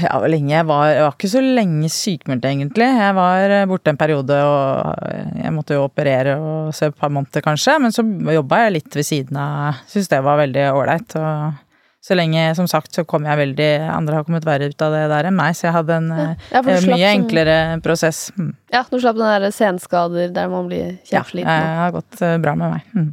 [0.03, 2.85] Ja, hvor lenge jeg var Jeg var ikke så lenge sykemeldt, egentlig.
[2.85, 7.09] Jeg var eh, borte en periode, og jeg måtte jo operere og se et par
[7.13, 7.79] måneder, kanskje.
[7.81, 8.05] Men så
[8.37, 9.81] jobba jeg litt ved siden av.
[9.89, 11.17] Syns det var veldig ålreit.
[11.17, 11.61] og
[12.03, 15.05] så lenge, som sagt, så kom jeg veldig Andre har kommet verre ut av det
[15.07, 18.25] der enn meg, så jeg hadde en ja, ja, mye sånn, enklere prosess.
[18.35, 18.49] Mm.
[18.75, 21.47] Ja, du slapp den der senskader der man blir kjempesliten.
[21.47, 22.89] Ja, det har gått eh, bra med meg.
[22.91, 23.11] Mm.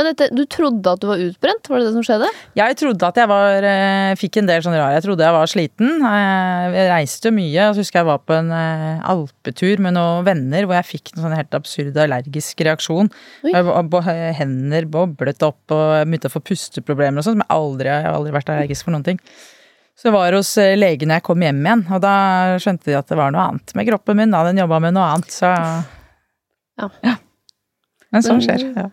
[0.00, 1.68] Men dette, du trodde at du var utbrent?
[1.68, 2.28] Var det det som skjedde?
[2.56, 5.50] Jeg trodde at jeg var eh, Fikk en del sånn rar Jeg trodde jeg var
[5.52, 5.90] sliten.
[6.08, 7.50] Eh, jeg reiste mye.
[7.52, 11.26] Jeg husker jeg var på en eh, alpetur med noen venner hvor jeg fikk en
[11.26, 13.10] sånn helt absurd allergisk reaksjon.
[14.40, 17.42] Hender boblet opp og begynte å få pusteproblemer og sånn.
[17.42, 19.20] Men aldri, jeg har aldri vært allergisk for noen ting.
[20.00, 22.14] Så jeg var hos legen når jeg kom hjem igjen, og da
[22.62, 24.32] skjønte de at det var noe annet med kroppen min.
[24.32, 25.50] da, Den jobba med noe annet, så
[26.80, 26.88] ja.
[27.04, 27.18] ja.
[28.08, 28.64] Men sånn skjer.
[28.72, 28.86] ja.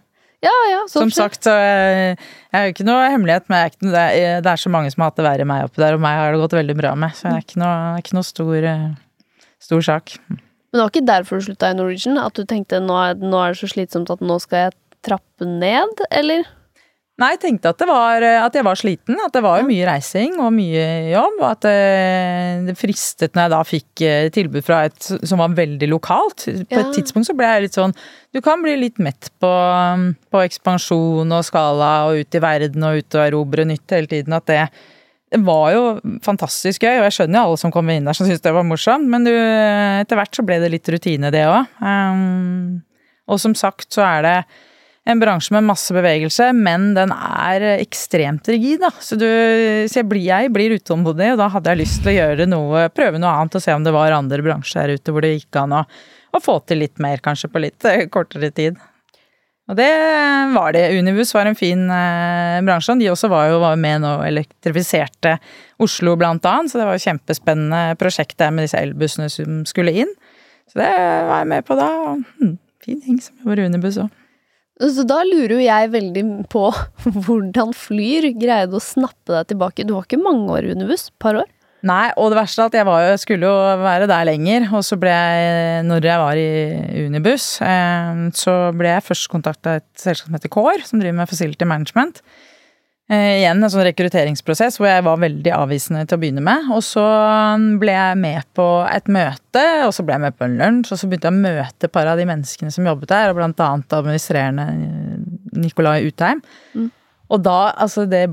[0.46, 2.18] Ja, ja, Som sagt, så jeg,
[2.54, 5.10] jeg er jo ikke noe hemmelighet, men det er, det er, så mange som har
[5.10, 7.16] hatt det verre enn meg oppi der, og meg har det gått veldig bra med,
[7.18, 8.84] så det er ikke noe, ikke noe stor, eh,
[9.66, 10.14] stor, sak.
[10.30, 12.20] Men det var ikke derfor du slutta i Norwegian?
[12.22, 15.48] At du tenkte nå er, nå er det så slitsomt at nå skal jeg trappe
[15.50, 16.46] ned, eller?
[17.18, 19.18] Nei, jeg tenkte at, var, at, jeg var sliten.
[19.24, 21.40] At det var mye reising og mye jobb.
[21.40, 25.42] Og at det, eh, det fristet når jeg da fikk eh, tilbud fra et som
[25.42, 26.46] var veldig lokalt.
[26.70, 27.96] På et tidspunkt så ble jeg litt sånn
[28.36, 29.50] Du kan bli litt mett på,
[30.30, 34.38] på ekspansjon og skala og ut i verden og ut og erobre nytt hele tiden.
[34.38, 34.62] At det,
[35.34, 35.84] det var jo
[36.24, 38.68] fantastisk gøy, og jeg skjønner jo alle som kommer inn der som syns det var
[38.68, 41.66] morsomt, men du, etter hvert så ble det litt rutine, det òg.
[41.82, 42.84] Um,
[43.28, 44.38] og som sagt så er det
[45.08, 48.82] en bransje med masse bevegelse, men den er ekstremt rigid.
[48.84, 48.92] Da.
[49.00, 49.28] Så, du,
[49.88, 52.84] så jeg, blir, jeg, blir, utålmodig, og da hadde jeg lyst til å gjøre noe,
[52.92, 55.62] prøve noe annet og se om det var andre bransjer her ute hvor det gikk
[55.62, 55.82] an å,
[56.36, 58.80] å få til litt mer, kanskje på litt eh, kortere tid.
[59.68, 59.88] Og det
[60.54, 60.86] var det.
[60.96, 62.96] Unibus var en fin eh, bransje.
[63.00, 65.36] De også var jo var med og elektrifiserte
[65.84, 66.72] Oslo, blant annet.
[66.72, 70.14] Så det var jo kjempespennende prosjekt med disse elbussene som skulle inn.
[70.72, 70.94] Så det
[71.28, 71.90] var jeg med på da.
[72.40, 74.17] Hm, fin gjeng som jobber i Unibus òg.
[74.78, 76.68] Så da lurer jo jeg veldig på
[77.26, 79.86] hvordan Flyr greide å snappe deg tilbake.
[79.88, 81.10] Du var ikke mange år i buss?
[81.22, 81.48] Par år?
[81.86, 84.68] Nei, og det verste er at jeg jo, skulle jo være der lenger.
[84.74, 89.78] Og så ble jeg, når jeg var i Unibuss, eh, så ble jeg først kontakta
[89.80, 92.22] et selskap som heter Core, som driver med facility management.
[93.08, 96.66] Eh, igjen en sånn rekrutteringsprosess hvor jeg var veldig avvisende til å begynne med.
[96.76, 97.04] Og så
[97.80, 101.00] ble jeg med på et møte, og så ble jeg med på en lunsj, og
[101.00, 103.64] så begynte jeg å møte et par av de menneskene som jobbet der, og blant
[103.64, 104.66] annet administrerende
[105.56, 106.44] Nicolai Utheim.
[106.76, 106.92] Mm.
[107.32, 108.26] Og da, altså det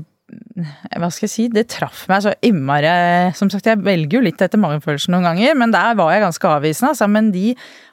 [0.95, 2.89] hva skal jeg si, det traff meg så innmari
[3.37, 6.49] Som sagt, jeg velger jo litt etter magefølelsen noen ganger, men der var jeg ganske
[6.49, 6.91] avvisende.
[6.95, 7.51] Altså, men de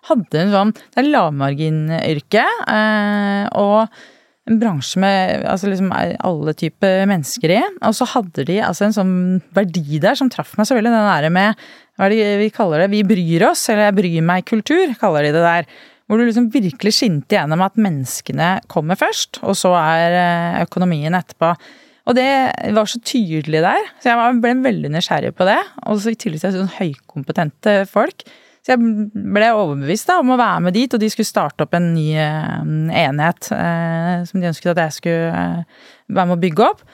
[0.09, 4.01] hadde en sånn Det er lavmarginyrke, eh, og
[4.51, 7.61] en bransje med altså liksom alle typer mennesker i.
[7.87, 9.15] Og så hadde de altså en sånn
[9.55, 10.91] verdi der som traff meg så veldig.
[10.91, 11.63] Den derre med
[11.99, 15.35] hva er det vi kaller det, vi bryr oss, eller jeg bryr meg-kultur, kaller de
[15.37, 15.69] det der.
[16.09, 21.15] hvor du liksom virkelig skinte gjennom at menneskene kommer først, og så er eh, økonomien
[21.15, 21.55] etterpå.
[22.11, 22.27] Og det
[22.75, 25.61] var så tydelig der, så jeg ble veldig nysgjerrig på det.
[25.87, 28.27] Og så i tillegg til sånn høykompetente folk.
[28.63, 31.73] Så jeg ble overbevist da, om å være med dit, og de skulle starte opp
[31.75, 32.59] en ny eh,
[33.03, 36.85] enhet eh, som de ønsket at jeg skulle eh, være med å bygge opp.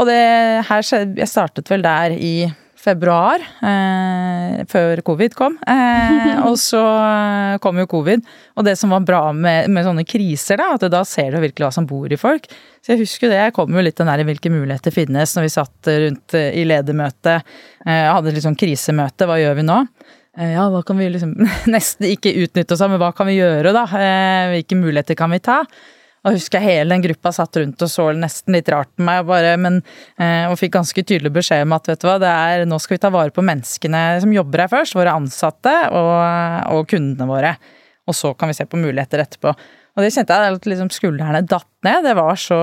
[0.00, 0.20] Og det
[0.68, 0.84] her
[1.16, 2.34] Jeg startet vel der i
[2.80, 5.56] februar, eh, før covid kom.
[5.68, 6.82] Eh, og så
[7.64, 8.24] kom jo covid.
[8.56, 11.66] Og det som var bra med, med, sånne kriser, da, at da ser du virkelig
[11.66, 12.48] hva som bor i folk.
[12.80, 15.52] Så jeg husker det, jeg kom jo litt den der hvilke muligheter finnes når vi
[15.56, 17.40] satt rundt eh, i ledermøte.
[17.84, 19.82] Eh, hadde litt sånn krisemøte, hva gjør vi nå?
[20.38, 21.32] Eh, ja, hva kan vi liksom
[21.74, 23.86] Nesten ikke utnytte oss av, men hva kan vi gjøre, da?
[23.98, 25.64] Eh, hvilke muligheter kan vi ta?
[26.20, 29.22] Og husker jeg hele den gruppa satt rundt og så nesten litt rart på meg,
[29.22, 29.78] og, bare, men,
[30.20, 32.98] eh, og fikk ganske tydelig beskjed om at vet du hva, det er, nå skal
[32.98, 36.12] vi ta vare på menneskene som jobber her først, våre ansatte og,
[36.76, 37.54] og kundene våre.
[38.04, 39.54] Og så kan vi se på muligheter etterpå.
[39.96, 42.04] Og det kjente jeg at liksom skuldrene datt ned.
[42.06, 42.58] Det var så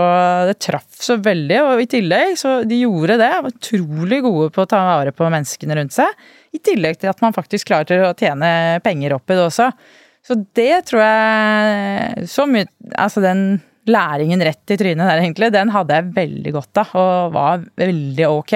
[0.47, 1.59] Det traff så veldig.
[1.65, 3.29] Og i tillegg, så de gjorde det.
[3.43, 6.27] Var utrolig gode på å ta vare på menneskene rundt seg.
[6.55, 9.71] I tillegg til at man faktisk klarer å tjene penger opp i det også.
[10.27, 12.67] Så det tror jeg Så mye
[12.99, 17.29] Altså den læringen rett i trynet der, egentlig, den hadde jeg veldig godt av, og
[17.31, 18.53] var veldig ok.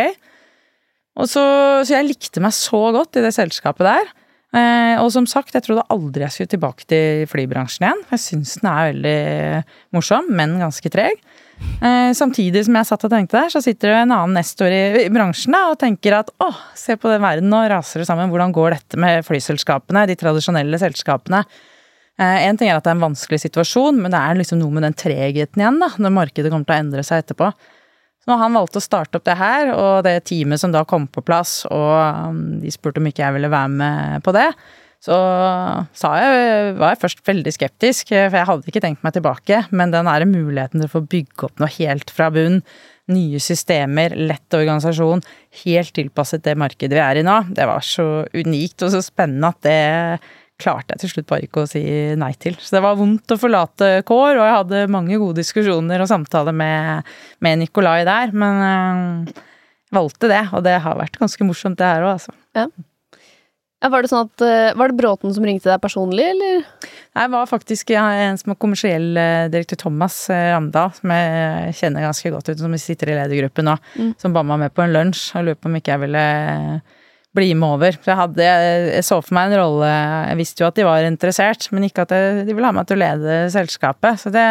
[1.21, 1.43] Og så,
[1.87, 4.11] så jeg likte meg så godt i det selskapet der.
[4.51, 8.03] Eh, og som sagt, jeg trodde aldri jeg skulle tilbake til flybransjen igjen.
[8.11, 9.15] Jeg syns den er veldig
[9.95, 11.21] morsom, men ganske treg.
[11.79, 15.07] Eh, samtidig som jeg satt og tenkte der, så sitter det en annen nestor i,
[15.13, 18.31] bransjen og tenker at åh, se på den verden, nå raser det sammen.
[18.33, 21.45] Hvordan går dette med flyselskapene, de tradisjonelle selskapene?
[22.21, 24.75] Én en ting er at det er en vanskelig situasjon, men det er liksom noe
[24.75, 27.47] med den tregheten igjen, da, når markedet kommer til å endre seg etterpå.
[28.21, 31.07] Så når han valgte å starte opp det her, og det teamet som da kom
[31.09, 34.51] på plass, og um, de spurte om ikke jeg ville være med på det,
[35.01, 35.17] så
[35.97, 39.63] jeg, var jeg først veldig skeptisk, for jeg hadde ikke tenkt meg tilbake.
[39.73, 42.59] Men den der muligheten til å få bygge opp noe helt fra bunn,
[43.11, 45.23] nye systemer, lett organisasjon,
[45.63, 49.49] helt tilpasset det markedet vi er i nå, det var så unikt og så spennende
[49.49, 49.79] at det
[50.61, 51.81] klarte jeg til slutt bare ikke å si
[52.19, 52.57] nei til.
[52.61, 56.55] Så det var vondt å forlate Kår, og jeg hadde mange gode diskusjoner og samtaler
[56.55, 57.09] med,
[57.43, 59.41] med Nikolai der, men øh,
[59.95, 60.45] valgte det.
[60.55, 62.35] Og det har vært ganske morsomt, det her òg, altså.
[62.57, 62.69] Ja.
[63.81, 66.59] Ja, var, det sånn at, eh, var det Bråten som ringte deg personlig, eller?
[66.85, 72.05] Nei, det var faktisk en som er kommersiell eh, direktør Thomas Ramdal, som jeg kjenner
[72.05, 74.11] ganske godt ut, som sitter i ledergruppen nå, mm.
[74.21, 76.25] som ba meg med på en lunsj og lurte på om ikke jeg ville
[77.37, 77.97] bli med over.
[77.99, 78.49] For jeg, hadde,
[78.97, 82.05] jeg så for meg en rolle Jeg visste jo at de var interessert, men ikke
[82.05, 82.13] at
[82.47, 84.19] de ville ha meg til å lede selskapet.
[84.21, 84.45] Så det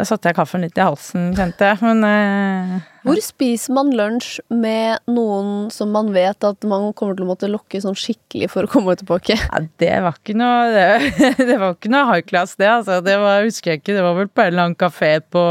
[0.00, 4.38] da satte jeg kaffen litt i halsen, kjente jeg, men eh, Hvor spiser man lunsj
[4.48, 8.64] med noen som man vet at man kommer til å måtte lokke sånn skikkelig for
[8.64, 9.36] å komme tilbake?
[9.36, 13.00] Ja, det var ikke noe Det, det var ikke noe high class, det, altså.
[13.04, 15.42] Det var, husker jeg ikke, det var vel på en eller annen kafé på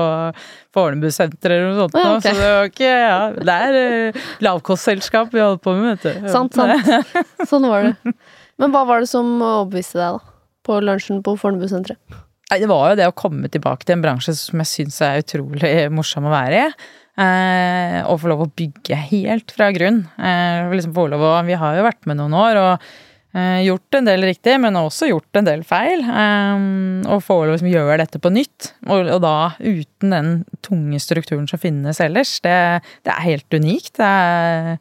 [0.75, 1.99] Fornebusenteret eller noe sånt.
[1.99, 2.33] Ja, okay.
[2.33, 6.31] Så det var ikke Ja, det er eh, lavkostselskap vi holder på med, vet du.
[6.33, 7.45] Sant, sant.
[7.49, 8.15] Sånn var det.
[8.59, 10.35] Men hva var det som overbeviste deg, da?
[10.65, 12.25] På lunsjen på Fornebusenteret?
[12.49, 15.73] Det var jo det å komme tilbake til en bransje som jeg syns er utrolig
[15.93, 16.71] morsom å være i.
[17.19, 20.05] Eh, og få lov å bygge helt fra grunn.
[20.15, 22.87] Eh, liksom få lov å, vi har jo vært med noen år og
[23.35, 26.05] eh, gjort en del riktig, men også gjort en del feil.
[26.07, 30.33] Og få lov å liksom, gjøre dette på nytt, og, da uten den
[30.65, 32.37] tunge strukturen som finnes ellers.
[32.45, 32.57] Det,
[33.05, 33.97] det er helt unikt.
[33.99, 34.77] Det, er,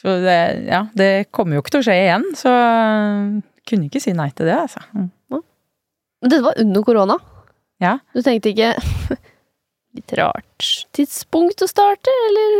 [0.00, 0.38] så det,
[0.70, 2.54] ja, det kommer jo ikke til å skje igjen, så
[3.64, 4.82] kunne ikke si nei til det, altså.
[4.96, 5.10] Mm.
[6.24, 7.18] Men dette var under korona.
[7.84, 7.98] Ja.
[8.16, 8.72] Du tenkte ikke
[9.94, 12.54] Litt rart tidspunkt å starte, eller?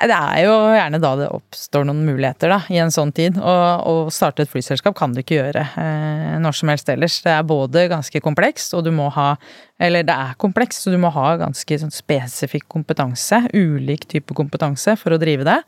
[0.00, 3.36] Det er jo gjerne da det oppstår noen muligheter, da, i en sånn tid.
[3.36, 7.18] Å starte et flyselskap kan du ikke gjøre eh, når som helst ellers.
[7.22, 9.34] Det er både ganske komplekst, og du må ha
[9.76, 13.44] Eller det er komplekst, så du må ha ganske sånn spesifikk kompetanse.
[13.52, 15.60] Ulik type kompetanse for å drive det.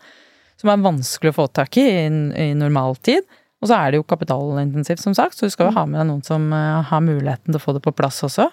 [0.64, 3.28] Som er vanskelig å få tak i i, i normaltid.
[3.62, 6.08] Og så er det jo kapitalintensivt, som sagt, så du skal jo ha med deg
[6.10, 8.48] noen som uh, har muligheten til å få det på plass også.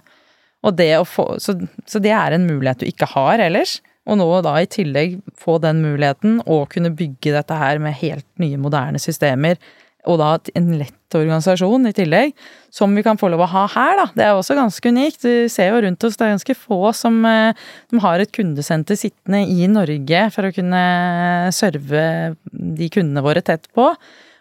[0.68, 1.56] Og det få, så,
[1.88, 3.80] så, det er en mulighet du ikke har ellers.
[4.10, 8.28] Og nå da i tillegg få den muligheten, og kunne bygge dette her med helt
[8.42, 9.60] nye, moderne systemer,
[10.08, 12.32] og da en lett organisasjon i tillegg,
[12.74, 14.06] som vi kan få lov å ha her, da.
[14.16, 15.26] Det er også ganske unikt.
[15.26, 17.52] Du ser jo rundt oss, det er ganske få som, uh,
[17.92, 20.84] som har et kundesenter sittende i Norge for å kunne
[21.56, 22.04] serve
[22.54, 23.92] de kundene våre tett på.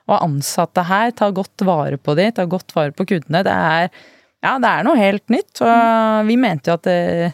[0.09, 3.44] Og ansatte her tar godt vare på de, tar godt vare på kundene.
[3.44, 3.90] Det er,
[4.44, 5.61] ja, det er noe helt nytt.
[5.61, 7.32] Og vi mente jo at det,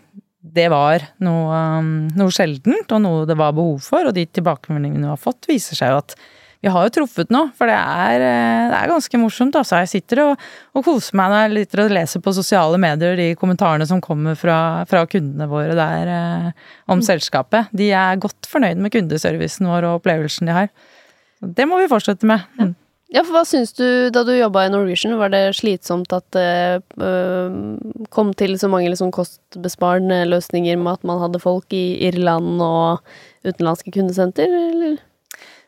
[0.54, 4.10] det var noe, um, noe, sjeldent, og noe det var behov for.
[4.10, 6.16] Og de tilbakemeldingene vi har fått, viser seg jo at
[6.64, 9.56] vi har jo truffet noe, for det er, eh, det er ganske morsomt.
[9.60, 9.82] Altså.
[9.82, 13.26] Jeg sitter og, og, koser meg når jeg sitter og leser på sosiale medier de
[13.36, 14.56] kommentarene som kommer fra,
[14.88, 16.48] fra kundene våre der eh,
[16.88, 17.04] om mm.
[17.04, 17.68] selskapet.
[17.76, 20.72] De er godt fornøyd med kundeservicen vår og opplevelsen de har.
[21.40, 22.44] Det må vi fortsette med.
[22.60, 22.70] Ja.
[23.14, 25.14] Ja, for Hva syns du da du jobba i Norwegian?
[25.20, 27.58] Var det slitsomt at det øh,
[28.14, 33.04] kom til så mange liksom, kostbesparende løsninger med at man hadde folk i Irland og
[33.46, 34.98] utenlandske kundesenter, eller?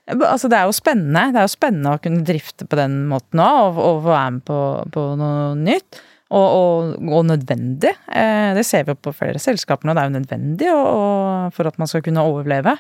[0.06, 1.28] Altså, det er jo spennende.
[1.34, 4.44] Det er jo spennende å kunne drifte på den måten òg, og få være med
[4.50, 4.60] på,
[4.96, 6.02] på noe nytt.
[6.26, 7.92] Og, og, og, nødvendig.
[8.10, 9.94] Eh, det ser vi jo på flere selskaper nå.
[9.94, 12.74] Det er jo nødvendig og, for at man skal kunne overleve.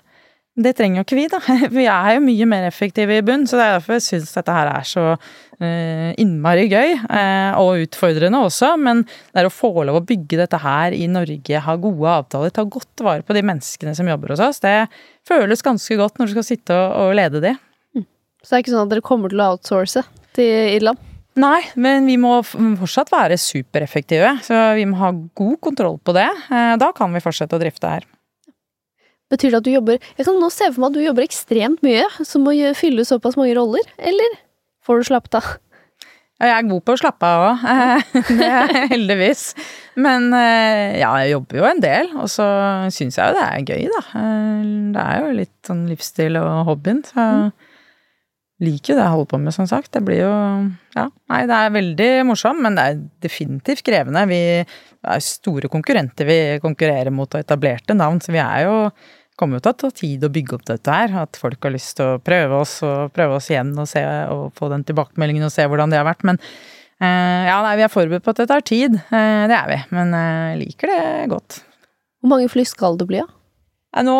[0.56, 1.38] Det trenger jo ikke vi, da.
[1.78, 4.54] Vi er jo mye mer effektive i bunn, så det er derfor jeg syns dette
[4.56, 6.94] her er så uh, innmari gøy.
[7.10, 11.04] Uh, og utfordrende også, men det er å få lov å bygge dette her i
[11.12, 14.88] Norge, ha gode avtaler, ta godt vare på de menneskene som jobber hos oss, det
[15.28, 17.52] føles ganske godt når du skal sitte og, lede de.
[17.92, 18.08] Mm.
[18.40, 20.06] Så det er ikke sånn at dere kommer til å outsource
[20.38, 21.04] til Irland?
[21.36, 24.38] Nei, men vi må fortsatt være supereffektive.
[24.46, 26.30] Så vi må ha god kontroll på det.
[26.48, 28.06] Uh, da kan vi fortsette å drifte her.
[29.32, 31.84] Betyr det at du jobber Jeg kan nå se for meg at du jobber ekstremt
[31.86, 34.36] mye, som å fylle såpass mange roller, eller
[34.86, 35.54] får du slappet av?
[36.36, 37.62] Jeg er god på å slappe av òg,
[38.92, 39.44] heldigvis.
[40.04, 42.44] Men eh, ja, jeg jobber jo en del, og så
[42.92, 44.02] syns jeg jo det er gøy, da.
[44.20, 47.48] Eh, det er jo litt sånn livsstil og hobbyen, så mm.
[48.62, 49.90] Liker jo det jeg holder på med, som sagt.
[49.92, 50.32] Det blir jo
[50.96, 54.24] Ja, nei, det er veldig morsomt, men det er definitivt krevende.
[54.30, 58.76] Vi er store konkurrenter vi konkurrerer mot, og etablerte navn, så vi er jo
[59.36, 61.12] kommer jo til å ta tid å bygge opp dette her.
[61.26, 64.02] At folk har lyst til å prøve oss og prøve oss igjen og, se,
[64.32, 66.24] og få den tilbakemeldingen og se hvordan det har vært.
[66.24, 68.96] Men eh, ja, nei, vi er forberedt på at det tar tid.
[68.96, 69.80] Eh, det er vi.
[69.92, 71.02] Men uh, liker det
[71.34, 71.60] godt.
[72.24, 73.28] Hvor mange fly skal det bli, da?
[73.28, 74.06] Ja?
[74.06, 74.16] Nå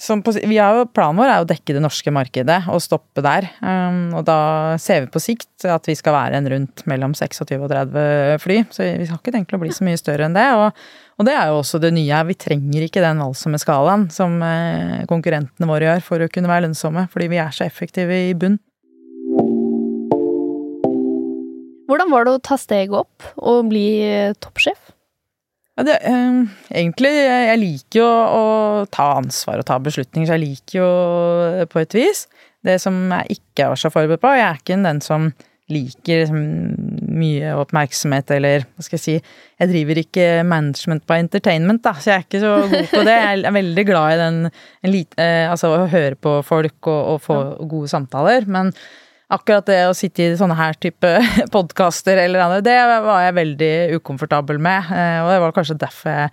[0.00, 3.50] på, har, planen vår er å dekke det norske markedet og stoppe der.
[3.60, 4.38] Um, og da
[4.80, 8.58] ser vi på sikt at vi skal være en rundt mellom 26 og 30 fly.
[8.72, 10.46] Så vi har ikke tenkt å bli så mye større enn det.
[10.56, 10.80] Og,
[11.20, 12.22] og det er jo også det nye.
[12.30, 16.68] Vi trenger ikke den voldsomme skalaen som eh, konkurrentene våre gjør for å kunne være
[16.68, 18.56] lønnsomme, fordi vi er så effektive i bunn.
[21.90, 24.89] Hvordan var det å ta steget opp og bli eh, toppsjef?
[25.80, 26.40] Ja, det, eh,
[26.76, 28.48] egentlig, jeg liker jo å
[28.92, 30.88] ta ansvar og ta beslutninger, så jeg liker jo
[31.72, 32.26] på et vis.
[32.60, 35.30] Det som jeg ikke er så forberedt på, jeg er ikke den som
[35.70, 36.44] liker liksom,
[37.16, 42.12] mye oppmerksomhet eller hva skal jeg si Jeg driver ikke management på entertainment, da, så
[42.12, 43.16] jeg er ikke så god på det.
[43.16, 44.40] Jeg er veldig glad i den
[44.92, 47.38] lite, eh, Altså å høre på folk og, og få
[47.70, 48.44] gode samtaler.
[48.44, 48.74] Men
[49.30, 51.10] akkurat det å sitte i sånne her type
[51.54, 54.90] podkaster eller annet, det var jeg veldig ukomfortabel med.
[54.94, 56.30] Eh, og det var kanskje derfor jeg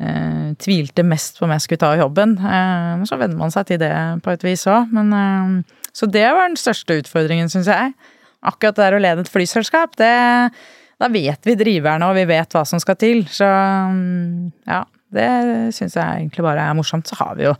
[0.00, 2.36] eh, tvilte mest på om jeg skulle ta jobben.
[2.38, 3.92] Eh, så venner man seg til det
[4.24, 4.94] på et vis òg.
[5.02, 7.94] Eh, så det var den største utfordringen, syns jeg.
[8.46, 10.14] Akkurat det der å lede et flyselskap, det
[10.98, 13.20] Da vet vi driverne, og vi vet hva som skal til.
[13.30, 14.80] Så ja,
[15.14, 15.28] det
[15.76, 17.06] syns jeg egentlig bare er morsomt.
[17.06, 17.52] Så har vi jo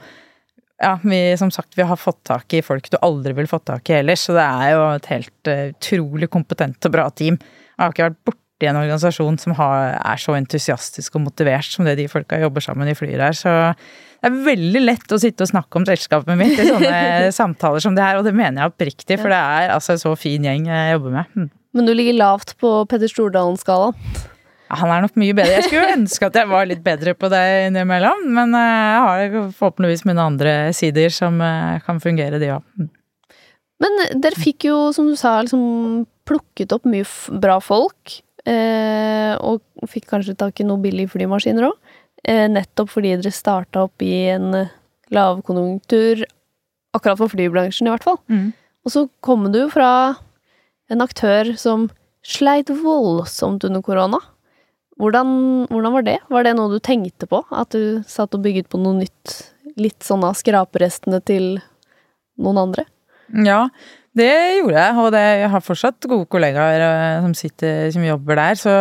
[0.78, 3.90] ja, vi, som sagt, vi har fått tak i folk du aldri ville fått tak
[3.90, 4.26] i ellers.
[4.28, 7.38] Så det er jo et helt uh, utrolig kompetent og bra team.
[7.74, 11.86] Jeg har ikke vært borti en organisasjon som har, er så entusiastisk og motivert som
[11.86, 13.34] det de folka jobber sammen i flyr her.
[13.38, 17.82] Så det er veldig lett å sitte og snakke om selskapet mitt i sånne samtaler
[17.82, 20.46] som det her, og det mener jeg oppriktig, for det er altså en så fin
[20.46, 21.30] gjeng jeg jobber med.
[21.34, 21.52] Hm.
[21.78, 23.94] Men du ligger lavt på Petter Stordalen-skalaen?
[24.68, 25.56] Han er nok mye bedre.
[25.56, 29.50] Jeg skulle ønske at jeg var litt bedre på det innimellom, men eh, jeg har
[29.56, 32.88] forhåpentligvis mine andre sider som eh, kan fungere, de òg.
[33.78, 37.06] Men dere fikk jo, som du sa, liksom plukket opp mye
[37.40, 38.18] bra folk.
[38.48, 41.96] Eh, og fikk kanskje tak i noen billige flymaskiner òg.
[42.28, 44.66] nettopp fordi dere starta opp i en
[45.14, 46.26] lavkonjunktur,
[46.96, 48.18] akkurat for flybransjen i hvert fall.
[48.28, 48.50] Mm.
[48.84, 50.18] Og så kom du fra
[50.92, 51.88] en aktør som
[52.26, 54.20] sleit voldsomt under korona.
[54.98, 55.28] Hvordan,
[55.70, 56.18] hvordan, var det?
[56.28, 57.44] Var det noe du tenkte på?
[57.54, 59.36] At du satt og bygget på noe nytt?
[59.78, 61.60] Litt sånn av skraperestene til
[62.42, 62.84] noen andre?
[63.46, 63.68] Ja,
[64.16, 68.38] det gjorde jeg, og det, jeg har fortsatt gode kollegaer eh, som, sitter, som jobber
[68.40, 68.56] der.
[68.58, 68.72] Så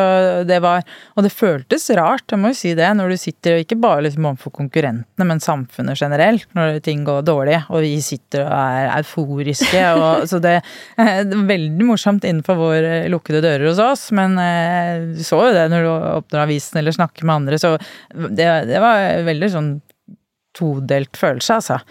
[0.47, 0.85] det var
[1.17, 4.29] Og det føltes rart, jeg må jo si det, når du sitter ikke bare liksom
[4.29, 9.83] overfor konkurrentene, men samfunnet generelt, når ting går dårlig, og vi sitter og er euforiske.
[9.97, 10.57] Og, så det,
[10.97, 15.41] eh, det er veldig morsomt innenfor våre lukkede dører hos oss, men eh, du så
[15.47, 17.75] jo det når du åpner avisen eller snakker med andre, så
[18.13, 19.71] det, det var veldig sånn
[20.57, 21.81] todelt følelse, altså.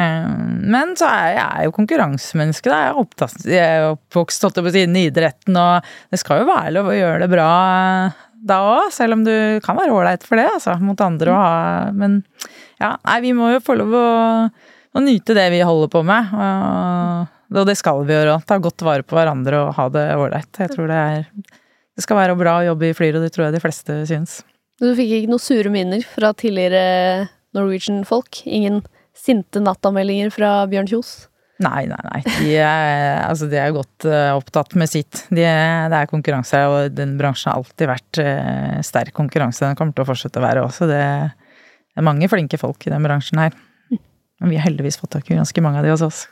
[0.00, 0.28] Eh,
[0.74, 2.70] men så er jeg jo konkurransemenneske.
[2.70, 2.82] Da.
[2.82, 6.50] Jeg er, opptatt, jeg er oppvokst holdt på siden i idretten, og det skal jo
[6.50, 7.50] være lov å gjøre det bra
[8.44, 9.32] da òg, selv om du
[9.64, 11.52] kan være ålreit for det, altså, mot andre å ha
[11.96, 12.18] Men
[12.76, 14.08] ja, nei, vi må jo få lov å
[14.94, 16.32] å nyte det vi holder på med.
[16.38, 18.46] Og, og det skal vi gjøre òg.
[18.48, 20.50] Ta godt vare på hverandre og ha det ålreit.
[20.60, 21.28] Jeg tror det er
[21.94, 24.40] Det skal være bra å jobbe i Flyr, og det tror jeg de fleste syns.
[24.82, 28.40] Du fikk ikke noen sure minner fra tidligere Norwegian-folk?
[28.50, 28.80] Ingen
[29.16, 31.14] sinte nattameldinger fra Bjørn Kjos?
[31.62, 32.20] Nei, nei, nei.
[32.26, 35.22] De er, altså, de er godt uh, opptatt med sitt.
[35.30, 39.62] De, det er konkurranse og den bransjen har alltid vært uh, sterk konkurranse.
[39.64, 40.90] Den kommer til å fortsette å være også.
[40.90, 41.00] Det,
[41.94, 43.56] er mange flinke folk i den bransjen her.
[44.42, 46.24] Men vi har heldigvis fått tak i ganske mange av de hos oss.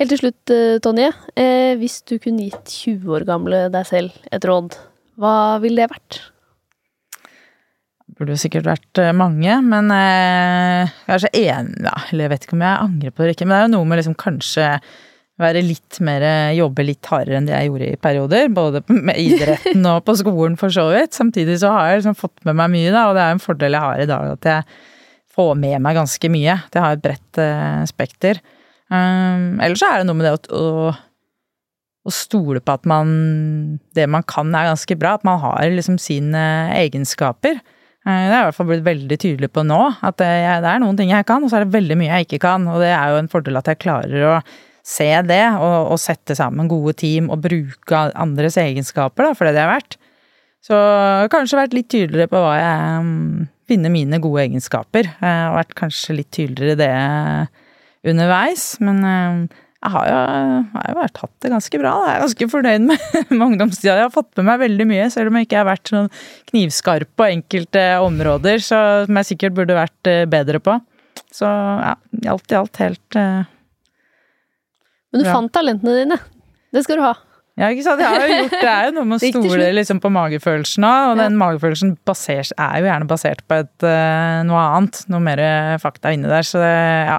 [0.00, 1.12] Helt til slutt, eh, Tonje.
[1.36, 4.74] Eh, hvis du kunne gitt 20 år gamle deg selv et råd,
[5.20, 6.20] hva ville det vært?
[8.18, 12.64] Burde jo sikkert vært mange, men eh, kanskje enig ja, Eller jeg vet ikke om
[12.66, 14.68] jeg angrer på det ikke, men det er jo noe med liksom kanskje
[15.40, 18.50] være litt mer Jobbe litt hardere enn det jeg gjorde i perioder.
[18.54, 21.16] Både med idretten og på skolen, for så vidt.
[21.16, 23.76] Samtidig så har jeg liksom fått med meg mye, da, og det er en fordel
[23.78, 24.34] jeg har i dag.
[24.36, 24.82] At jeg
[25.32, 26.58] får med meg ganske mye.
[26.72, 28.42] Det har et bredt eh, spekter.
[28.92, 30.90] Um, ellers så er det noe med det å, å,
[32.04, 35.16] å, stole på at man Det man kan er ganske bra.
[35.16, 36.42] At man har liksom sine
[36.76, 37.62] egenskaper.
[38.02, 39.80] Uh, det har jeg i hvert fall blitt veldig tydelig på nå.
[40.02, 42.42] At det, er noen ting jeg kan, og så er det veldig mye jeg ikke
[42.46, 42.68] kan.
[42.70, 44.36] Og det er jo en fordel at jeg klarer å
[44.82, 49.54] se det, og, og sette sammen gode team og bruke andres egenskaper da, for det
[49.54, 49.98] det er verdt.
[50.62, 50.76] Så
[51.30, 53.06] kanskje vært litt tydeligere på hva jeg
[53.70, 55.08] finner mine gode egenskaper.
[55.18, 58.66] Jeg og vært kanskje litt tydeligere det underveis.
[58.82, 60.18] Men eh, jeg har jo,
[60.76, 61.92] har jo vært hatt det ganske bra.
[62.06, 63.96] Jeg er ganske fornøyd med, med ungdomstida.
[63.98, 66.10] Jeg har fått med meg veldig mye, selv om jeg ikke har vært sånn
[66.52, 68.78] knivskarp på enkelte områder så,
[69.08, 70.76] som jeg sikkert burde vært eh, bedre på.
[71.34, 71.96] Så ja,
[72.30, 73.42] alt i alt helt uh,
[75.10, 75.34] Men du bra.
[75.34, 76.18] fant talentene dine.
[76.72, 77.16] Det skal du ha.
[77.58, 78.00] Ja, ikke sant.
[78.04, 81.08] Jeg har jo gjort, det er jo noe med å stole liksom, på magefølelsen òg,
[81.08, 81.24] og ja.
[81.24, 85.02] den magefølelsen baser, er jo gjerne basert på et, uh, noe annet.
[85.10, 85.42] Noe mer
[85.82, 86.46] fakta inni der.
[86.46, 86.70] Så det,
[87.10, 87.18] ja.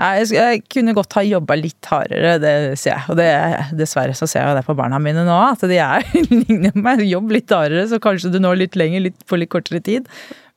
[0.00, 3.04] Jeg, kunne godt ha jobba litt hardere, det ser jeg.
[3.12, 3.28] Og det,
[3.76, 7.04] dessverre så ser jeg det på barna mine nå, at de er ligner meg.
[7.04, 10.08] Jobb litt hardere, så kanskje du når litt lenger litt, på litt kortere tid.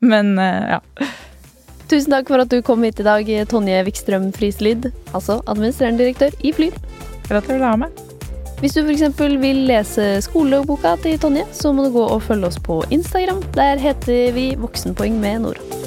[0.04, 1.12] Men uh, ja.
[1.92, 6.34] Tusen takk for at du kom hit i dag, Tonje Wikstrøm Frislyd, altså administrerende direktør
[6.40, 6.80] i Flyr.
[7.28, 8.04] Gratulerer med meg.
[8.64, 9.20] Hvis du f.eks.
[9.44, 13.44] vil lese skoleboka til Tonje, så må du gå og følge oss på Instagram.
[13.60, 15.83] Der heter vi Voksenpoeng med Nora.